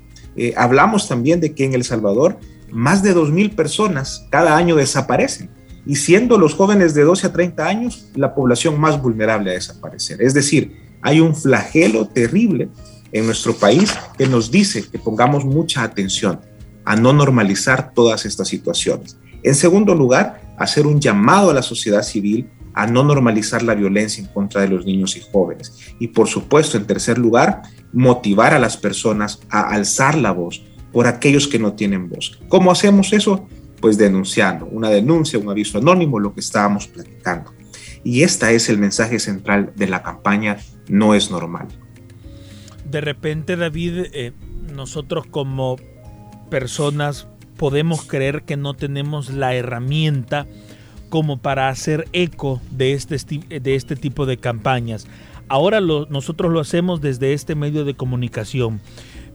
Hablamos 0.56 1.06
también 1.06 1.38
de 1.40 1.54
que 1.54 1.66
en 1.66 1.74
El 1.74 1.84
Salvador 1.84 2.38
más 2.72 3.02
de 3.02 3.12
2 3.12 3.30
mil 3.30 3.50
personas 3.50 4.26
cada 4.30 4.56
año 4.56 4.76
desaparecen 4.76 5.50
y 5.86 5.96
siendo 5.96 6.38
los 6.38 6.54
jóvenes 6.54 6.94
de 6.94 7.02
12 7.02 7.26
a 7.26 7.32
30 7.32 7.66
años 7.66 8.10
la 8.14 8.34
población 8.34 8.78
más 8.78 9.00
vulnerable 9.00 9.50
a 9.50 9.54
desaparecer. 9.54 10.22
Es 10.22 10.34
decir, 10.34 10.89
hay 11.02 11.20
un 11.20 11.34
flagelo 11.34 12.06
terrible 12.06 12.68
en 13.12 13.26
nuestro 13.26 13.54
país 13.54 13.94
que 14.16 14.26
nos 14.26 14.50
dice 14.50 14.84
que 14.88 14.98
pongamos 14.98 15.44
mucha 15.44 15.82
atención 15.82 16.40
a 16.84 16.96
no 16.96 17.12
normalizar 17.12 17.92
todas 17.92 18.24
estas 18.26 18.48
situaciones. 18.48 19.18
En 19.42 19.54
segundo 19.54 19.94
lugar, 19.94 20.54
hacer 20.58 20.86
un 20.86 21.00
llamado 21.00 21.50
a 21.50 21.54
la 21.54 21.62
sociedad 21.62 22.02
civil 22.02 22.48
a 22.74 22.86
no 22.86 23.02
normalizar 23.02 23.62
la 23.62 23.74
violencia 23.74 24.22
en 24.22 24.30
contra 24.32 24.60
de 24.60 24.68
los 24.68 24.84
niños 24.84 25.16
y 25.16 25.20
jóvenes. 25.20 25.74
Y 25.98 26.08
por 26.08 26.28
supuesto, 26.28 26.76
en 26.76 26.86
tercer 26.86 27.18
lugar, 27.18 27.62
motivar 27.92 28.54
a 28.54 28.58
las 28.58 28.76
personas 28.76 29.40
a 29.50 29.70
alzar 29.70 30.14
la 30.14 30.32
voz 30.32 30.62
por 30.92 31.06
aquellos 31.06 31.48
que 31.48 31.58
no 31.58 31.72
tienen 31.72 32.08
voz. 32.08 32.38
¿Cómo 32.48 32.70
hacemos 32.70 33.12
eso? 33.12 33.48
Pues 33.80 33.96
denunciando, 33.96 34.66
una 34.66 34.90
denuncia, 34.90 35.38
un 35.38 35.48
aviso 35.48 35.78
anónimo, 35.78 36.18
lo 36.20 36.34
que 36.34 36.40
estábamos 36.40 36.86
platicando. 36.86 37.52
Y 38.04 38.22
este 38.22 38.54
es 38.54 38.68
el 38.68 38.78
mensaje 38.78 39.18
central 39.18 39.72
de 39.76 39.86
la 39.88 40.02
campaña 40.02 40.56
No 40.88 41.14
es 41.14 41.30
normal 41.30 41.68
de 42.90 43.00
repente, 43.00 43.56
David, 43.56 44.06
eh, 44.12 44.32
nosotros 44.74 45.26
como 45.26 45.76
personas 46.50 47.28
podemos 47.56 48.04
creer 48.04 48.42
que 48.42 48.56
no 48.56 48.74
tenemos 48.74 49.30
la 49.30 49.54
herramienta 49.54 50.46
como 51.08 51.38
para 51.38 51.68
hacer 51.68 52.08
eco 52.12 52.60
de 52.70 52.92
este, 52.92 53.16
de 53.60 53.74
este 53.74 53.96
tipo 53.96 54.26
de 54.26 54.38
campañas. 54.38 55.06
Ahora 55.48 55.80
nosotros 55.80 56.52
lo 56.52 56.60
hacemos 56.60 57.00
desde 57.00 57.32
este 57.32 57.54
medio 57.54 57.84
de 57.84 57.94
comunicación, 57.94 58.80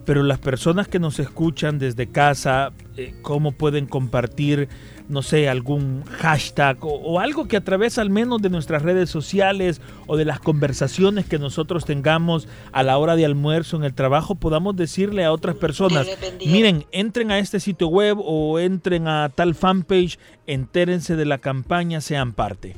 pero 0.06 0.24
las 0.24 0.40
personas 0.40 0.88
que 0.88 1.00
nos 1.00 1.20
escuchan 1.20 1.80
desde 1.80 2.08
casa, 2.08 2.72
eh, 2.98 3.14
¿cómo 3.22 3.52
pueden 3.52 3.88
compartir 3.88 4.70
no 5.08 5.22
sé, 5.22 5.50
algún 5.50 6.04
hashtag 6.06 6.78
o, 6.82 7.20
algo 7.20 7.48
que 7.48 7.58
a 7.58 7.64
través 7.64 7.98
al 7.98 8.10
menos 8.10 8.42
de 8.42 8.50
nuestras 8.50 8.82
redes 8.82 9.10
sociales 9.10 9.82
o 10.08 10.18
de 10.18 10.26
las 10.26 10.40
conversaciones 10.40 11.26
que 11.26 11.38
nosotros 11.38 11.86
tengamos 11.86 12.48
a 12.72 12.84
la 12.84 12.98
hora 12.98 13.16
de 13.16 13.26
almuerzo 13.26 13.78
en 13.78 13.84
el 13.84 13.94
trabajo 13.94 14.36
podamos 14.36 14.76
decirle 14.76 15.24
a 15.24 15.32
otras 15.32 15.56
personas, 15.56 16.08
miren, 16.46 16.86
entren 16.92 17.32
a 17.32 17.40
este 17.40 17.60
sitio 17.60 17.88
web 17.88 18.18
o 18.20 18.60
entren 18.60 19.08
a 19.08 19.30
tal 19.34 19.56
fanpage, 19.56 20.18
entérense 20.48 21.16
de 21.16 21.26
la 21.26 21.38
campaña, 21.38 22.02
sean 22.02 22.34
parte. 22.34 22.76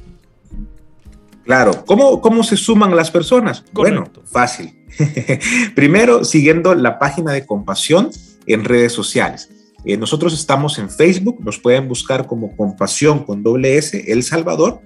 Claro, 1.47 1.85
¿cómo, 1.85 2.19
cómo 2.19 2.43
se 2.43 2.57
suman 2.57 2.93
las 2.93 3.09
personas? 3.09 3.63
Bueno, 3.71 4.03
fácil. 4.25 4.85
Primero, 5.75 6.25
siguiendo 6.25 6.75
la 6.75 6.99
página 6.99 7.31
de 7.31 7.45
compasión 7.45 8.09
en 8.47 8.65
redes 8.65 8.91
sociales. 8.91 9.49
Eh, 9.85 9.95
nosotros 9.95 10.33
estamos 10.33 10.77
en 10.77 10.89
Facebook, 10.89 11.39
nos 11.39 11.57
pueden 11.57 11.87
buscar 11.87 12.27
como 12.27 12.53
Compasión 12.57 13.23
con 13.23 13.43
doble 13.43 13.77
S 13.77 14.11
El 14.11 14.23
Salvador 14.23 14.81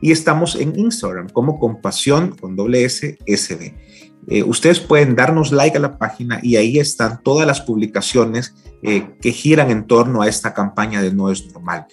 y 0.00 0.10
estamos 0.10 0.56
en 0.56 0.78
Instagram 0.78 1.28
como 1.28 1.58
Compasión 1.58 2.34
con 2.34 2.56
doble 2.56 2.86
S 2.86 3.18
SB. 3.26 3.74
Eh, 4.28 4.42
ustedes 4.42 4.80
pueden 4.80 5.16
darnos 5.16 5.52
like 5.52 5.76
a 5.76 5.80
la 5.80 5.98
página 5.98 6.40
y 6.42 6.56
ahí 6.56 6.78
están 6.78 7.22
todas 7.22 7.46
las 7.46 7.60
publicaciones 7.60 8.54
eh, 8.82 9.10
que 9.20 9.32
giran 9.32 9.70
en 9.70 9.86
torno 9.86 10.22
a 10.22 10.28
esta 10.28 10.54
campaña 10.54 11.02
de 11.02 11.12
No 11.12 11.30
es 11.30 11.52
normal. 11.52 11.86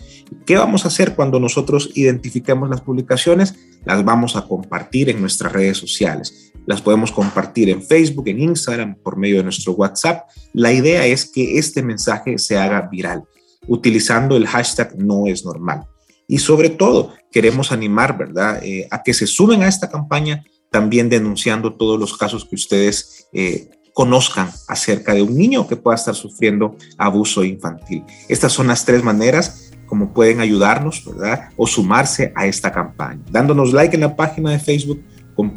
¿Qué 0.46 0.56
vamos 0.56 0.86
a 0.86 0.88
hacer 0.88 1.14
cuando 1.14 1.42
nosotros 1.42 1.92
identifiquemos 1.94 2.70
las 2.70 2.80
publicaciones? 2.80 3.56
Las 3.86 4.04
vamos 4.04 4.36
a 4.36 4.48
compartir 4.48 5.10
en 5.10 5.20
nuestras 5.20 5.52
redes 5.52 5.78
sociales. 5.78 6.52
Las 6.66 6.82
podemos 6.82 7.12
compartir 7.12 7.70
en 7.70 7.84
Facebook, 7.84 8.28
en 8.28 8.40
Instagram, 8.40 8.96
por 8.96 9.18
medio 9.18 9.38
de 9.38 9.44
nuestro 9.44 9.74
WhatsApp. 9.74 10.30
La 10.54 10.72
idea 10.72 11.06
es 11.06 11.26
que 11.26 11.58
este 11.58 11.84
mensaje 11.84 12.38
se 12.38 12.58
haga 12.58 12.82
viral 12.82 13.24
utilizando 13.68 14.36
el 14.36 14.48
hashtag 14.48 14.98
No 14.98 15.28
es 15.28 15.46
normal. 15.46 15.84
Y 16.28 16.40
sobre 16.40 16.70
todo, 16.70 17.14
queremos 17.32 17.72
animar, 17.72 18.18
¿verdad?, 18.18 18.64
eh, 18.64 18.88
a 18.90 19.04
que 19.04 19.14
se 19.14 19.28
sumen 19.28 19.64
a 19.64 19.68
esta 19.68 19.90
campaña 19.90 20.44
también 20.72 21.10
denunciando 21.10 21.74
todos 21.76 22.00
los 22.00 22.18
casos 22.18 22.46
que 22.46 22.56
ustedes 22.56 23.28
eh, 23.32 23.70
conozcan 23.94 24.50
acerca 24.68 25.14
de 25.14 25.22
un 25.22 25.38
niño 25.38 25.68
que 25.68 25.76
pueda 25.76 25.96
estar 25.96 26.16
sufriendo 26.16 26.76
abuso 26.98 27.44
infantil. 27.44 28.04
Estas 28.28 28.54
son 28.54 28.68
las 28.68 28.84
tres 28.84 29.04
maneras 29.04 29.63
como 29.86 30.14
pueden 30.14 30.40
ayudarnos, 30.40 31.04
¿verdad? 31.06 31.50
O 31.56 31.68
sumarse 31.68 32.32
a 32.36 32.46
esta 32.46 32.72
campaña. 32.72 33.22
Dándonos 33.32 33.74
like 33.74 33.96
en 33.96 34.02
la 34.02 34.16
página 34.16 34.52
de 34.52 34.60
Facebook 34.60 35.02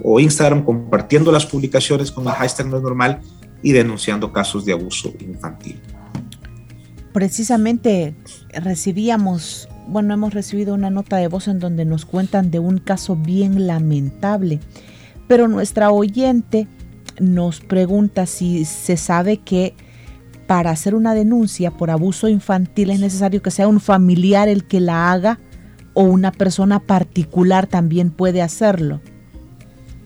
o 0.02 0.20
Instagram, 0.20 0.64
compartiendo 0.64 1.30
las 1.30 1.46
publicaciones 1.46 2.10
con 2.10 2.24
el 2.26 2.32
hashtag 2.32 2.66
no 2.66 2.78
es 2.78 2.82
normal 2.82 3.20
y 3.62 3.72
denunciando 3.72 4.32
casos 4.32 4.64
de 4.64 4.72
abuso 4.72 5.12
infantil. 5.20 5.80
Precisamente 7.12 8.14
recibíamos, 8.52 9.68
bueno, 9.88 10.14
hemos 10.14 10.34
recibido 10.34 10.74
una 10.74 10.90
nota 10.90 11.16
de 11.16 11.28
voz 11.28 11.48
en 11.48 11.58
donde 11.58 11.84
nos 11.84 12.04
cuentan 12.04 12.50
de 12.50 12.58
un 12.58 12.78
caso 12.78 13.16
bien 13.16 13.66
lamentable 13.66 14.60
pero 15.28 15.48
nuestra 15.48 15.90
oyente 15.90 16.66
nos 17.18 17.60
pregunta 17.60 18.26
si 18.26 18.64
se 18.64 18.96
sabe 18.96 19.38
que 19.38 19.74
para 20.46 20.70
hacer 20.70 20.94
una 20.94 21.14
denuncia 21.14 21.70
por 21.70 21.90
abuso 21.90 22.28
infantil 22.28 22.90
es 22.90 23.00
necesario 23.00 23.42
que 23.42 23.50
sea 23.50 23.68
un 23.68 23.80
familiar 23.80 24.48
el 24.48 24.64
que 24.64 24.80
la 24.80 25.12
haga 25.12 25.38
o 25.94 26.02
una 26.02 26.32
persona 26.32 26.80
particular 26.80 27.66
también 27.66 28.10
puede 28.10 28.42
hacerlo. 28.42 29.00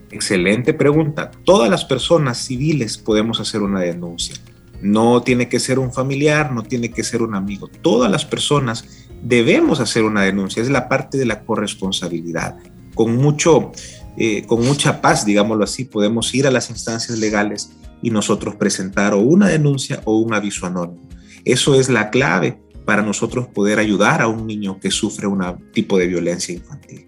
Excelente 0.09 0.73
pregunta. 0.73 1.31
Todas 1.45 1.69
las 1.69 1.85
personas 1.85 2.37
civiles 2.37 2.97
podemos 2.97 3.39
hacer 3.39 3.61
una 3.61 3.81
denuncia. 3.81 4.35
No 4.81 5.21
tiene 5.21 5.47
que 5.47 5.59
ser 5.59 5.79
un 5.79 5.93
familiar, 5.93 6.51
no 6.51 6.63
tiene 6.63 6.91
que 6.91 7.03
ser 7.03 7.21
un 7.21 7.35
amigo. 7.35 7.67
Todas 7.81 8.11
las 8.11 8.25
personas 8.25 9.07
debemos 9.21 9.79
hacer 9.79 10.03
una 10.03 10.23
denuncia. 10.23 10.61
Es 10.61 10.69
la 10.69 10.89
parte 10.89 11.17
de 11.17 11.25
la 11.25 11.41
corresponsabilidad. 11.41 12.57
Con 12.95 13.15
mucho, 13.17 13.71
eh, 14.17 14.45
con 14.47 14.65
mucha 14.65 15.01
paz, 15.01 15.25
digámoslo 15.25 15.63
así, 15.63 15.85
podemos 15.85 16.33
ir 16.33 16.47
a 16.47 16.51
las 16.51 16.69
instancias 16.69 17.17
legales 17.19 17.71
y 18.01 18.09
nosotros 18.09 18.55
presentar 18.55 19.13
o 19.13 19.19
una 19.19 19.47
denuncia 19.47 20.01
o 20.05 20.17
un 20.17 20.33
aviso 20.33 20.65
anónimo. 20.65 21.07
Eso 21.45 21.75
es 21.75 21.89
la 21.89 22.09
clave 22.09 22.59
para 22.85 23.01
nosotros 23.01 23.47
poder 23.47 23.79
ayudar 23.79 24.21
a 24.21 24.27
un 24.27 24.47
niño 24.47 24.79
que 24.79 24.91
sufre 24.91 25.27
un 25.27 25.41
tipo 25.71 25.97
de 25.97 26.07
violencia 26.07 26.53
infantil. 26.55 27.07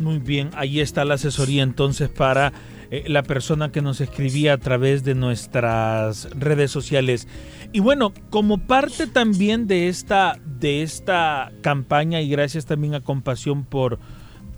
Muy 0.00 0.18
bien, 0.18 0.50
ahí 0.54 0.80
está 0.80 1.04
la 1.04 1.14
asesoría 1.14 1.62
entonces 1.62 2.08
para 2.08 2.52
eh, 2.90 3.04
la 3.06 3.22
persona 3.22 3.70
que 3.70 3.82
nos 3.82 4.00
escribía 4.00 4.54
a 4.54 4.58
través 4.58 5.04
de 5.04 5.14
nuestras 5.14 6.28
redes 6.38 6.70
sociales. 6.70 7.28
Y 7.72 7.80
bueno, 7.80 8.12
como 8.30 8.58
parte 8.58 9.06
también 9.06 9.66
de 9.66 9.88
esta, 9.88 10.38
de 10.44 10.82
esta 10.82 11.52
campaña 11.60 12.20
y 12.20 12.28
gracias 12.28 12.66
también 12.66 12.94
a 12.94 13.00
Compasión 13.00 13.64
por 13.64 13.98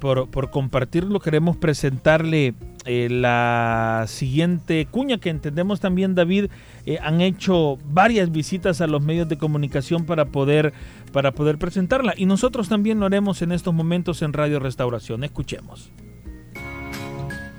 por, 0.04 0.30
por 0.30 0.50
compartirlo. 0.50 1.18
Queremos 1.18 1.56
presentarle 1.56 2.54
eh, 2.84 3.08
la 3.10 4.04
siguiente 4.08 4.86
cuña 4.86 5.18
que 5.18 5.30
entendemos 5.30 5.80
también, 5.80 6.14
David, 6.14 6.50
eh, 6.86 6.98
han 7.02 7.20
hecho 7.20 7.78
varias 7.86 8.30
visitas 8.30 8.80
a 8.80 8.86
los 8.86 9.02
medios 9.02 9.28
de 9.28 9.38
comunicación 9.38 10.04
para 10.04 10.26
poder, 10.26 10.72
para 11.12 11.32
poder 11.32 11.58
presentarla. 11.58 12.14
Y 12.16 12.26
nosotros 12.26 12.68
también 12.68 13.00
lo 13.00 13.06
haremos 13.06 13.42
en 13.42 13.52
estos 13.52 13.72
momentos 13.72 14.22
en 14.22 14.32
Radio 14.32 14.60
Restauración. 14.60 15.24
Escuchemos. 15.24 15.90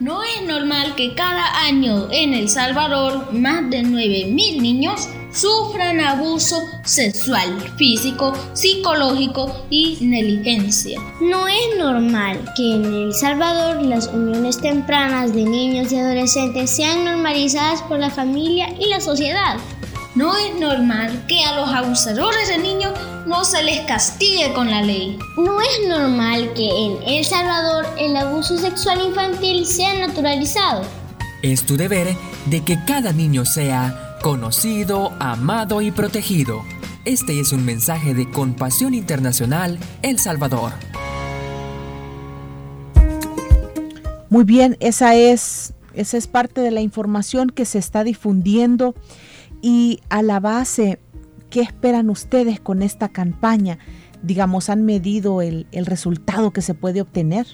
No 0.06 0.22
es 0.22 0.44
normal 0.44 0.94
que 0.94 1.16
cada 1.16 1.62
año 1.62 2.10
en 2.12 2.36
El 2.36 2.48
Salvador 2.48 3.34
más 3.34 3.68
de 3.72 3.82
9.000 3.82 4.62
niños 4.62 5.10
sufran 5.34 6.00
abuso 6.00 6.62
sexual, 6.84 7.60
físico, 7.76 8.32
psicológico 8.54 9.66
y 9.72 9.98
negligencia. 10.02 11.02
No 11.20 11.48
es 11.48 11.80
normal 11.80 12.40
que 12.56 12.76
en 12.76 12.86
El 12.86 13.16
Salvador 13.16 13.82
las 13.82 14.06
uniones 14.06 14.60
tempranas 14.60 15.34
de 15.34 15.44
niños 15.44 15.92
y 15.92 15.98
adolescentes 15.98 16.70
sean 16.70 17.04
normalizadas 17.04 17.82
por 17.82 17.98
la 17.98 18.12
familia 18.12 18.76
y 18.80 18.90
la 18.90 19.02
sociedad. 19.02 19.58
No 20.14 20.38
es 20.38 20.54
normal 20.60 21.26
que 21.28 21.44
a 21.44 21.56
los 21.56 21.70
abusadores 21.70 22.48
de 22.48 22.60
niños 22.60 22.94
no 23.26 23.44
se 23.44 23.64
les 23.64 23.82
castigue 23.82 24.54
con 24.54 24.70
la 24.70 24.82
ley. 24.82 25.18
No 25.38 25.60
es 25.60 25.88
normal 25.88 26.54
que 26.54 26.68
en 26.68 26.98
El 27.08 27.26
Salvador 27.26 27.88
el 27.98 28.16
abuso 28.16 28.58
sexual 28.58 29.02
infantil 29.06 29.66
sea 29.66 30.08
naturalizado. 30.08 30.84
Es 31.42 31.66
tu 31.66 31.76
deber 31.76 32.16
de 32.46 32.64
que 32.64 32.78
cada 32.86 33.12
niño 33.12 33.46
sea 33.46 34.18
conocido, 34.22 35.12
amado 35.20 35.82
y 35.82 35.92
protegido. 35.92 36.64
Este 37.04 37.40
es 37.40 37.52
un 37.52 37.66
mensaje 37.66 38.14
de 38.14 38.30
Compasión 38.30 38.94
Internacional 38.94 39.80
El 40.02 40.20
Salvador. 40.20 40.74
Muy 44.30 44.44
bien, 44.44 44.76
esa 44.80 45.16
es, 45.16 45.74
esa 45.94 46.18
es 46.18 46.28
parte 46.28 46.62
de 46.62 46.72
la 46.72 46.82
información 46.82 47.50
que 47.50 47.66
se 47.66 47.78
está 47.78 48.04
difundiendo 48.04 48.96
y 49.62 50.02
a 50.10 50.22
la 50.22 50.40
base, 50.40 51.00
¿qué 51.50 51.62
esperan 51.62 52.10
ustedes 52.10 52.60
con 52.60 52.82
esta 52.82 53.10
campaña? 53.10 53.80
Digamos, 54.22 54.70
¿han 54.70 54.86
medido 54.86 55.42
el, 55.42 55.68
resultado 55.72 56.52
que 56.52 56.62
se 56.62 56.74
puede 56.74 57.02
obtener? 57.02 57.46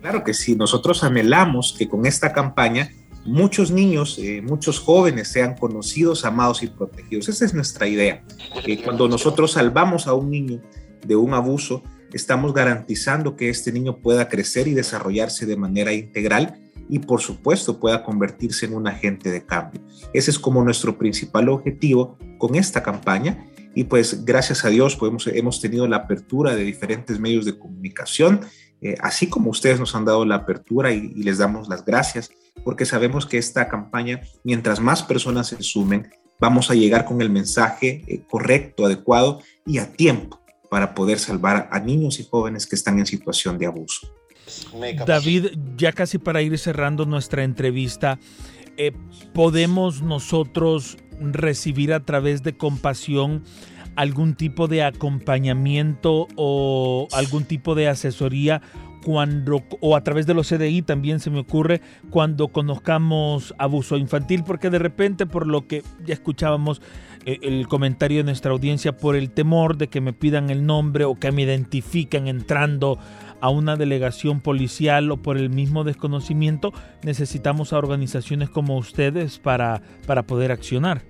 Claro 0.00 0.24
que 0.24 0.34
sí, 0.34 0.56
nosotros 0.56 1.04
anhelamos 1.04 1.74
que 1.78 1.88
con 1.88 2.06
esta 2.06 2.32
campaña 2.32 2.90
muchos 3.24 3.70
niños, 3.70 4.18
eh, 4.18 4.42
muchos 4.42 4.80
jóvenes 4.80 5.28
sean 5.28 5.54
conocidos, 5.54 6.24
amados 6.24 6.62
y 6.62 6.66
protegidos. 6.66 7.28
Esa 7.28 7.44
es 7.44 7.54
nuestra 7.54 7.86
idea. 7.86 8.24
Que 8.64 8.82
cuando 8.82 9.08
nosotros 9.08 9.52
salvamos 9.52 10.06
a 10.06 10.14
un 10.14 10.30
niño 10.30 10.60
de 11.06 11.16
un 11.16 11.34
abuso, 11.34 11.82
estamos 12.12 12.52
garantizando 12.52 13.36
que 13.36 13.48
este 13.48 13.72
niño 13.72 13.98
pueda 13.98 14.28
crecer 14.28 14.66
y 14.66 14.74
desarrollarse 14.74 15.46
de 15.46 15.56
manera 15.56 15.92
integral 15.92 16.61
y 16.88 16.98
por 16.98 17.20
supuesto 17.20 17.78
pueda 17.78 18.04
convertirse 18.04 18.66
en 18.66 18.74
un 18.74 18.86
agente 18.86 19.30
de 19.30 19.44
cambio. 19.44 19.80
Ese 20.12 20.30
es 20.30 20.38
como 20.38 20.62
nuestro 20.64 20.98
principal 20.98 21.48
objetivo 21.48 22.18
con 22.38 22.54
esta 22.54 22.82
campaña 22.82 23.46
y 23.74 23.84
pues 23.84 24.24
gracias 24.24 24.64
a 24.64 24.68
Dios 24.68 24.96
podemos, 24.96 25.26
hemos 25.26 25.60
tenido 25.60 25.86
la 25.86 25.96
apertura 25.96 26.54
de 26.54 26.64
diferentes 26.64 27.18
medios 27.18 27.44
de 27.44 27.58
comunicación, 27.58 28.40
eh, 28.80 28.96
así 29.00 29.28
como 29.28 29.50
ustedes 29.50 29.80
nos 29.80 29.94
han 29.94 30.04
dado 30.04 30.24
la 30.24 30.36
apertura 30.36 30.92
y, 30.92 31.14
les 31.14 31.38
damos 31.38 31.68
las 31.68 31.84
gracias 31.84 32.30
porque 32.64 32.84
sabemos 32.84 33.26
que 33.26 33.38
esta 33.38 33.68
campaña, 33.68 34.20
mientras 34.44 34.80
más 34.80 35.02
personas 35.02 35.48
se 35.48 35.62
sumen, 35.62 36.10
vamos 36.38 36.70
a 36.70 36.74
llegar 36.74 37.04
con 37.04 37.22
el 37.22 37.30
mensaje 37.30 38.04
eh, 38.06 38.22
correcto, 38.28 38.84
adecuado 38.84 39.40
y 39.64 39.78
a 39.78 39.92
tiempo 39.92 40.40
para 40.68 40.94
poder 40.94 41.18
salvar 41.18 41.68
a 41.70 41.80
niños 41.80 42.18
y 42.18 42.24
jóvenes 42.24 42.66
que 42.66 42.76
están 42.76 42.98
en 42.98 43.06
situación 43.06 43.58
de 43.58 43.66
abuso. 43.66 44.08
David, 45.06 45.46
ya 45.76 45.92
casi 45.92 46.18
para 46.18 46.42
ir 46.42 46.58
cerrando 46.58 47.06
nuestra 47.06 47.44
entrevista, 47.44 48.18
eh, 48.76 48.92
¿podemos 49.32 50.02
nosotros 50.02 50.96
recibir 51.20 51.92
a 51.92 52.00
través 52.00 52.42
de 52.42 52.56
compasión 52.56 53.44
algún 53.96 54.34
tipo 54.34 54.68
de 54.68 54.82
acompañamiento 54.82 56.28
o 56.36 57.08
algún 57.12 57.44
tipo 57.44 57.74
de 57.74 57.88
asesoría 57.88 58.62
cuando 59.04 59.62
o 59.80 59.96
a 59.96 60.04
través 60.04 60.26
de 60.26 60.34
los 60.34 60.48
CDI 60.48 60.82
también 60.82 61.20
se 61.20 61.30
me 61.30 61.40
ocurre 61.40 61.80
cuando 62.10 62.48
conozcamos 62.48 63.54
abuso 63.58 63.96
infantil 63.96 64.44
porque 64.44 64.70
de 64.70 64.78
repente 64.78 65.26
por 65.26 65.46
lo 65.46 65.66
que 65.66 65.82
ya 66.06 66.14
escuchábamos 66.14 66.80
eh, 67.26 67.38
el 67.42 67.66
comentario 67.68 68.18
de 68.18 68.24
nuestra 68.24 68.52
audiencia 68.52 68.96
por 68.96 69.16
el 69.16 69.30
temor 69.30 69.76
de 69.76 69.88
que 69.88 70.00
me 70.00 70.12
pidan 70.12 70.50
el 70.50 70.64
nombre 70.64 71.04
o 71.04 71.16
que 71.16 71.32
me 71.32 71.42
identifiquen 71.42 72.28
entrando 72.28 72.98
a 73.42 73.50
una 73.50 73.76
delegación 73.76 74.40
policial 74.40 75.10
o 75.10 75.16
por 75.16 75.36
el 75.36 75.50
mismo 75.50 75.82
desconocimiento, 75.82 76.72
necesitamos 77.02 77.72
a 77.72 77.78
organizaciones 77.78 78.48
como 78.48 78.78
ustedes 78.78 79.40
para, 79.40 79.82
para 80.06 80.22
poder 80.22 80.52
accionar. 80.52 81.02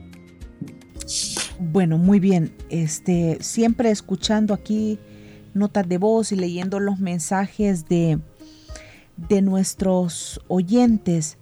Bueno, 1.59 1.99
muy 1.99 2.21
bien. 2.21 2.55
Este, 2.71 3.39
siempre 3.41 3.91
escuchando 3.91 4.55
aquí 4.55 4.99
notas 5.55 5.89
de 5.89 5.99
voz 5.99 6.33
y 6.33 6.37
leyendo 6.37 6.79
los 6.81 7.01
mensajes 7.01 7.89
de, 7.89 8.19
de 9.17 9.43
nuestros 9.43 10.41
oyentes. 10.49 11.39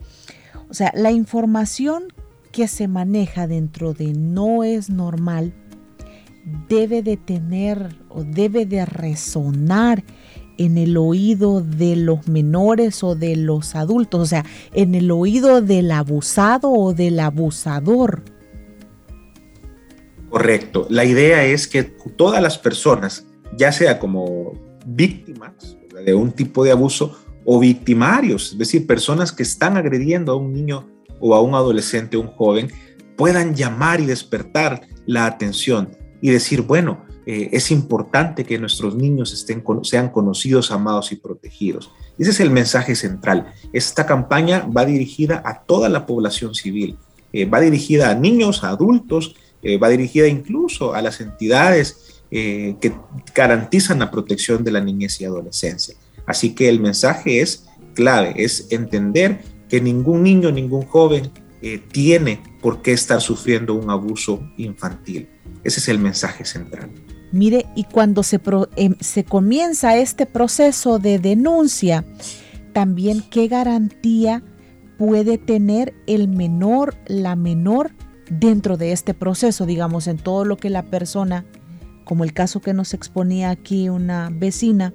O 0.68 0.74
sea, 0.74 0.92
la 0.94 1.10
información 1.10 2.04
que 2.52 2.68
se 2.68 2.88
maneja 2.88 3.46
dentro 3.46 3.92
de 3.92 4.12
no 4.12 4.64
es 4.64 4.90
normal 4.90 5.52
debe 6.68 7.02
de 7.02 7.16
tener 7.16 7.96
o 8.08 8.24
debe 8.24 8.66
de 8.66 8.86
resonar 8.86 10.04
en 10.58 10.78
el 10.78 10.96
oído 10.96 11.60
de 11.60 11.96
los 11.96 12.28
menores 12.28 13.04
o 13.04 13.14
de 13.14 13.36
los 13.36 13.74
adultos, 13.74 14.20
o 14.20 14.26
sea, 14.26 14.44
en 14.72 14.94
el 14.94 15.10
oído 15.10 15.60
del 15.60 15.90
abusado 15.90 16.70
o 16.70 16.94
del 16.94 17.20
abusador. 17.20 18.22
Correcto. 20.30 20.86
La 20.88 21.04
idea 21.04 21.44
es 21.44 21.68
que 21.68 21.82
todas 21.82 22.42
las 22.42 22.58
personas, 22.58 23.26
ya 23.56 23.70
sea 23.72 23.98
como 23.98 24.54
víctimas 24.86 25.76
de 26.04 26.14
un 26.14 26.32
tipo 26.32 26.64
de 26.64 26.72
abuso 26.72 27.16
o 27.46 27.60
victimarios, 27.60 28.52
es 28.52 28.58
decir, 28.58 28.86
personas 28.86 29.30
que 29.30 29.44
están 29.44 29.76
agrediendo 29.76 30.32
a 30.32 30.36
un 30.36 30.52
niño 30.52 30.88
o 31.20 31.34
a 31.34 31.40
un 31.40 31.54
adolescente, 31.54 32.16
un 32.16 32.26
joven, 32.26 32.70
puedan 33.16 33.54
llamar 33.54 34.00
y 34.00 34.06
despertar 34.06 34.82
la 35.06 35.26
atención 35.26 35.96
y 36.20 36.30
decir, 36.30 36.62
bueno, 36.62 37.06
eh, 37.24 37.50
es 37.52 37.70
importante 37.70 38.44
que 38.44 38.58
nuestros 38.58 38.96
niños 38.96 39.32
estén, 39.32 39.62
sean 39.82 40.10
conocidos, 40.10 40.70
amados 40.70 41.12
y 41.12 41.16
protegidos. 41.16 41.90
Ese 42.18 42.30
es 42.30 42.40
el 42.40 42.50
mensaje 42.50 42.94
central. 42.94 43.52
Esta 43.72 44.06
campaña 44.06 44.66
va 44.66 44.84
dirigida 44.84 45.42
a 45.44 45.62
toda 45.62 45.88
la 45.88 46.04
población 46.04 46.54
civil, 46.54 46.96
eh, 47.32 47.44
va 47.44 47.60
dirigida 47.60 48.10
a 48.10 48.14
niños, 48.14 48.64
a 48.64 48.70
adultos, 48.70 49.36
eh, 49.62 49.78
va 49.78 49.88
dirigida 49.88 50.26
incluso 50.26 50.94
a 50.94 51.02
las 51.02 51.20
entidades 51.20 52.12
que 52.28 52.92
garantizan 53.34 54.00
la 54.00 54.10
protección 54.10 54.64
de 54.64 54.72
la 54.72 54.80
niñez 54.80 55.20
y 55.20 55.24
adolescencia. 55.24 55.96
Así 56.26 56.54
que 56.54 56.68
el 56.68 56.80
mensaje 56.80 57.40
es 57.40 57.66
clave, 57.94 58.34
es 58.36 58.68
entender 58.70 59.40
que 59.68 59.80
ningún 59.80 60.22
niño, 60.22 60.50
ningún 60.50 60.82
joven 60.82 61.30
eh, 61.62 61.78
tiene 61.90 62.40
por 62.60 62.82
qué 62.82 62.92
estar 62.92 63.20
sufriendo 63.20 63.74
un 63.74 63.90
abuso 63.90 64.40
infantil. 64.56 65.28
Ese 65.64 65.80
es 65.80 65.88
el 65.88 65.98
mensaje 65.98 66.44
central. 66.44 66.90
Mire, 67.32 67.66
y 67.74 67.84
cuando 67.84 68.22
se, 68.22 68.40
em, 68.76 68.94
se 69.00 69.24
comienza 69.24 69.96
este 69.96 70.26
proceso 70.26 70.98
de 70.98 71.18
denuncia, 71.18 72.04
también 72.72 73.24
qué 73.30 73.48
garantía 73.48 74.42
puede 74.98 75.38
tener 75.38 75.94
el 76.06 76.28
menor, 76.28 76.94
la 77.06 77.36
menor 77.36 77.90
dentro 78.30 78.76
de 78.76 78.92
este 78.92 79.14
proceso, 79.14 79.66
digamos, 79.66 80.06
en 80.06 80.18
todo 80.18 80.44
lo 80.44 80.56
que 80.56 80.70
la 80.70 80.84
persona, 80.84 81.44
como 82.04 82.24
el 82.24 82.32
caso 82.32 82.60
que 82.60 82.74
nos 82.74 82.94
exponía 82.94 83.50
aquí 83.50 83.88
una 83.88 84.30
vecina, 84.32 84.94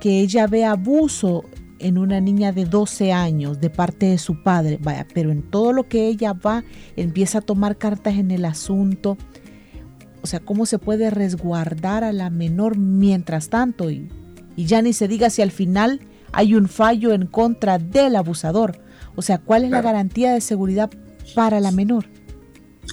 que 0.00 0.20
ella 0.20 0.46
ve 0.46 0.64
abuso 0.64 1.44
en 1.78 1.98
una 1.98 2.20
niña 2.20 2.52
de 2.52 2.64
12 2.64 3.12
años 3.12 3.60
de 3.60 3.70
parte 3.70 4.06
de 4.06 4.18
su 4.18 4.42
padre, 4.42 4.78
vaya, 4.80 5.06
pero 5.14 5.30
en 5.30 5.42
todo 5.42 5.72
lo 5.72 5.88
que 5.88 6.08
ella 6.08 6.32
va, 6.32 6.62
empieza 6.96 7.38
a 7.38 7.40
tomar 7.42 7.78
cartas 7.78 8.14
en 8.14 8.30
el 8.30 8.44
asunto. 8.44 9.16
O 10.22 10.26
sea, 10.26 10.40
¿cómo 10.40 10.66
se 10.66 10.78
puede 10.78 11.10
resguardar 11.10 12.04
a 12.04 12.12
la 12.12 12.28
menor 12.28 12.76
mientras 12.76 13.48
tanto? 13.48 13.90
Y, 13.90 14.08
y 14.56 14.66
ya 14.66 14.82
ni 14.82 14.92
se 14.92 15.08
diga 15.08 15.30
si 15.30 15.40
al 15.40 15.50
final 15.50 16.00
hay 16.32 16.54
un 16.54 16.68
fallo 16.68 17.12
en 17.12 17.26
contra 17.26 17.78
del 17.78 18.16
abusador. 18.16 18.78
O 19.16 19.22
sea, 19.22 19.38
¿cuál 19.38 19.64
es 19.64 19.70
la 19.70 19.82
garantía 19.82 20.32
de 20.32 20.40
seguridad 20.40 20.90
para 21.34 21.60
la 21.60 21.72
menor? 21.72 22.06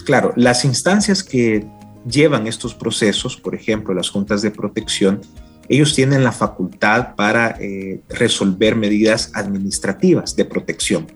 Claro, 0.04 0.32
las 0.36 0.64
instancias 0.64 1.22
que 1.22 1.66
llevan 2.08 2.46
estos 2.46 2.74
procesos, 2.74 3.36
por 3.36 3.54
ejemplo, 3.54 3.94
las 3.94 4.10
juntas 4.10 4.42
de 4.42 4.50
protección, 4.50 5.20
ellos 5.68 5.94
tienen 5.94 6.24
la 6.24 6.32
facultad 6.32 7.14
para 7.14 7.56
eh, 7.60 8.00
resolver 8.08 8.76
medidas 8.76 9.30
administrativas 9.34 10.34
de 10.34 10.44
protección. 10.44 11.06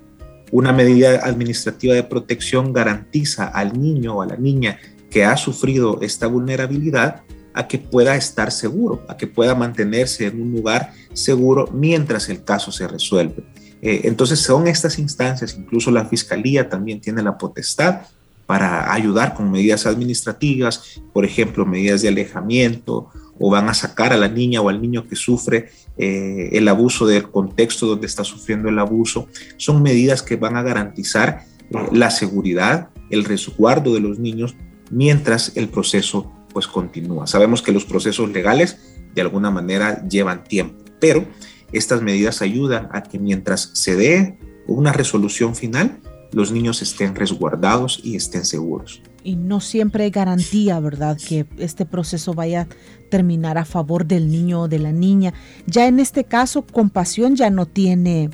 Una 0.50 0.72
medida 0.72 1.20
administrativa 1.24 1.94
de 1.94 2.02
protección 2.02 2.72
garantiza 2.72 3.46
al 3.46 3.80
niño 3.80 4.16
o 4.16 4.22
a 4.22 4.26
la 4.26 4.36
niña 4.36 4.78
que 5.10 5.24
ha 5.24 5.36
sufrido 5.36 6.00
esta 6.02 6.26
vulnerabilidad 6.26 7.22
a 7.54 7.68
que 7.68 7.78
pueda 7.78 8.16
estar 8.16 8.50
seguro, 8.50 9.02
a 9.08 9.16
que 9.16 9.26
pueda 9.26 9.54
mantenerse 9.54 10.26
en 10.26 10.40
un 10.40 10.52
lugar 10.52 10.92
seguro 11.12 11.68
mientras 11.72 12.28
el 12.28 12.44
caso 12.44 12.72
se 12.72 12.86
resuelve. 12.88 13.44
Eh, 13.82 14.02
entonces 14.04 14.40
son 14.40 14.68
estas 14.68 14.98
instancias, 14.98 15.56
incluso 15.58 15.90
la 15.90 16.06
Fiscalía 16.06 16.68
también 16.68 17.00
tiene 17.00 17.22
la 17.22 17.36
potestad 17.36 18.02
para 18.46 18.92
ayudar 18.92 19.34
con 19.34 19.50
medidas 19.50 19.86
administrativas, 19.86 21.00
por 21.12 21.24
ejemplo, 21.24 21.64
medidas 21.64 22.02
de 22.02 22.08
alejamiento, 22.08 23.10
o 23.42 23.50
van 23.50 23.68
a 23.68 23.74
sacar 23.74 24.12
a 24.12 24.16
la 24.16 24.28
niña 24.28 24.60
o 24.60 24.68
al 24.68 24.80
niño 24.80 25.08
que 25.08 25.16
sufre 25.16 25.70
eh, 25.98 26.50
el 26.52 26.68
abuso 26.68 27.06
del 27.06 27.28
contexto 27.28 27.86
donde 27.86 28.06
está 28.06 28.22
sufriendo 28.22 28.68
el 28.68 28.78
abuso. 28.78 29.26
Son 29.56 29.82
medidas 29.82 30.22
que 30.22 30.36
van 30.36 30.56
a 30.56 30.62
garantizar 30.62 31.44
eh, 31.70 31.76
la 31.90 32.12
seguridad, 32.12 32.90
el 33.10 33.24
resguardo 33.24 33.94
de 33.94 34.00
los 34.00 34.20
niños 34.20 34.54
mientras 34.92 35.56
el 35.56 35.68
proceso 35.68 36.32
pues 36.52 36.68
continúa. 36.68 37.26
Sabemos 37.26 37.62
que 37.62 37.72
los 37.72 37.84
procesos 37.84 38.30
legales 38.30 38.78
de 39.12 39.22
alguna 39.22 39.50
manera 39.50 40.06
llevan 40.06 40.44
tiempo, 40.44 40.84
pero 41.00 41.26
estas 41.72 42.00
medidas 42.00 42.42
ayudan 42.42 42.90
a 42.92 43.02
que 43.02 43.18
mientras 43.18 43.70
se 43.74 43.96
dé 43.96 44.38
una 44.68 44.92
resolución 44.92 45.56
final, 45.56 45.98
los 46.30 46.52
niños 46.52 46.80
estén 46.80 47.16
resguardados 47.16 48.00
y 48.04 48.14
estén 48.14 48.44
seguros. 48.44 49.02
Y 49.24 49.36
no 49.36 49.60
siempre 49.60 50.04
hay 50.04 50.10
garantía, 50.10 50.80
¿verdad?, 50.80 51.16
que 51.16 51.46
este 51.58 51.86
proceso 51.86 52.34
vaya 52.34 52.62
a 52.62 52.68
terminar 53.10 53.58
a 53.58 53.64
favor 53.64 54.06
del 54.06 54.30
niño 54.30 54.62
o 54.62 54.68
de 54.68 54.78
la 54.78 54.92
niña. 54.92 55.32
Ya 55.66 55.86
en 55.86 56.00
este 56.00 56.24
caso, 56.24 56.62
compasión 56.62 57.36
ya 57.36 57.50
no 57.50 57.66
tiene, 57.66 58.30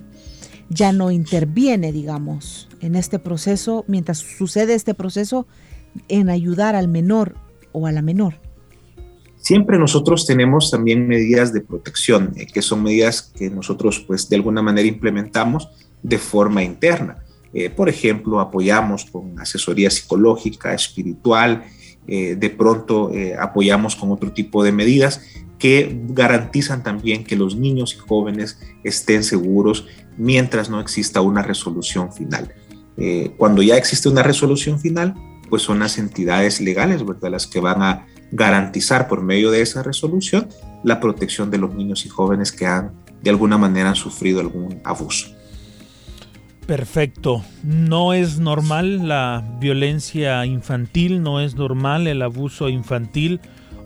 ya 0.70 0.92
no 0.92 1.10
interviene, 1.10 1.92
digamos, 1.92 2.68
en 2.80 2.94
este 2.94 3.18
proceso, 3.18 3.84
mientras 3.86 4.18
sucede 4.18 4.74
este 4.74 4.94
proceso, 4.94 5.46
en 6.08 6.30
ayudar 6.30 6.74
al 6.74 6.88
menor 6.88 7.34
o 7.72 7.86
a 7.86 7.92
la 7.92 8.02
menor. 8.02 8.34
Siempre 9.36 9.78
nosotros 9.78 10.26
tenemos 10.26 10.70
también 10.70 11.06
medidas 11.06 11.52
de 11.52 11.60
protección, 11.60 12.32
eh, 12.36 12.46
que 12.46 12.60
son 12.60 12.82
medidas 12.82 13.22
que 13.22 13.50
nosotros 13.50 14.00
pues 14.06 14.28
de 14.28 14.36
alguna 14.36 14.62
manera 14.62 14.88
implementamos 14.88 15.68
de 16.02 16.18
forma 16.18 16.62
interna. 16.62 17.24
Eh, 17.52 17.70
por 17.70 17.88
ejemplo, 17.88 18.40
apoyamos 18.40 19.06
con 19.06 19.38
asesoría 19.40 19.90
psicológica, 19.90 20.74
espiritual, 20.74 21.64
eh, 22.06 22.36
de 22.36 22.50
pronto 22.50 23.10
eh, 23.12 23.36
apoyamos 23.38 23.96
con 23.96 24.10
otro 24.10 24.32
tipo 24.32 24.62
de 24.64 24.72
medidas 24.72 25.22
que 25.58 26.00
garantizan 26.08 26.82
también 26.82 27.24
que 27.24 27.36
los 27.36 27.56
niños 27.56 27.94
y 27.94 27.98
jóvenes 27.98 28.58
estén 28.84 29.24
seguros 29.24 29.86
mientras 30.16 30.70
no 30.70 30.80
exista 30.80 31.20
una 31.20 31.42
resolución 31.42 32.12
final. 32.12 32.54
cuando 33.36 33.62
ya 33.62 33.76
existe 33.76 34.08
una 34.08 34.24
resolución 34.24 34.80
final, 34.80 35.14
pues 35.48 35.62
son 35.62 35.78
las 35.78 35.98
entidades 35.98 36.60
legales, 36.60 37.06
¿verdad? 37.06 37.30
Las 37.30 37.46
que 37.46 37.60
van 37.60 37.80
a 37.80 38.06
garantizar 38.32 39.06
por 39.06 39.22
medio 39.22 39.52
de 39.52 39.62
esa 39.62 39.84
resolución 39.84 40.48
la 40.82 40.98
protección 40.98 41.48
de 41.48 41.58
los 41.58 41.72
niños 41.74 42.04
y 42.06 42.08
jóvenes 42.08 42.50
que 42.50 42.66
han 42.66 42.92
de 43.22 43.30
alguna 43.30 43.56
manera 43.56 43.90
han 43.90 43.96
sufrido 43.96 44.40
algún 44.40 44.80
abuso. 44.84 45.37
Perfecto. 46.68 47.42
No 47.64 48.12
es 48.12 48.40
normal 48.40 49.08
la 49.08 49.42
violencia 49.58 50.44
infantil, 50.44 51.22
no 51.22 51.40
es 51.40 51.54
normal 51.56 52.06
el 52.06 52.20
abuso 52.20 52.68
infantil. 52.68 53.40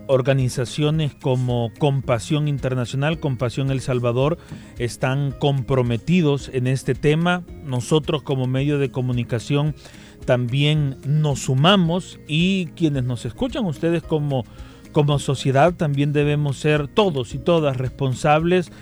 Organizaciones 0.08 1.14
como 1.14 1.70
Compasión 1.78 2.48
Internacional, 2.48 3.20
Compasión 3.20 3.70
El 3.70 3.82
Salvador 3.82 4.36
están 4.80 5.30
comprometidos 5.30 6.50
en 6.52 6.66
este 6.66 6.96
tema. 6.96 7.44
Nosotros 7.64 8.22
como 8.22 8.48
medio 8.48 8.80
de 8.80 8.90
comunicación 8.90 9.76
también 10.26 10.96
nos 11.06 11.44
sumamos 11.44 12.18
y 12.26 12.66
quienes 12.74 13.04
nos 13.04 13.24
escuchan, 13.24 13.64
ustedes 13.64 14.02
como, 14.02 14.44
como 14.90 15.20
sociedad 15.20 15.72
también 15.74 16.12
debemos 16.12 16.58
ser 16.58 16.88
todos 16.88 17.32
y 17.36 17.38
todas 17.38 17.76
responsables 17.76 18.72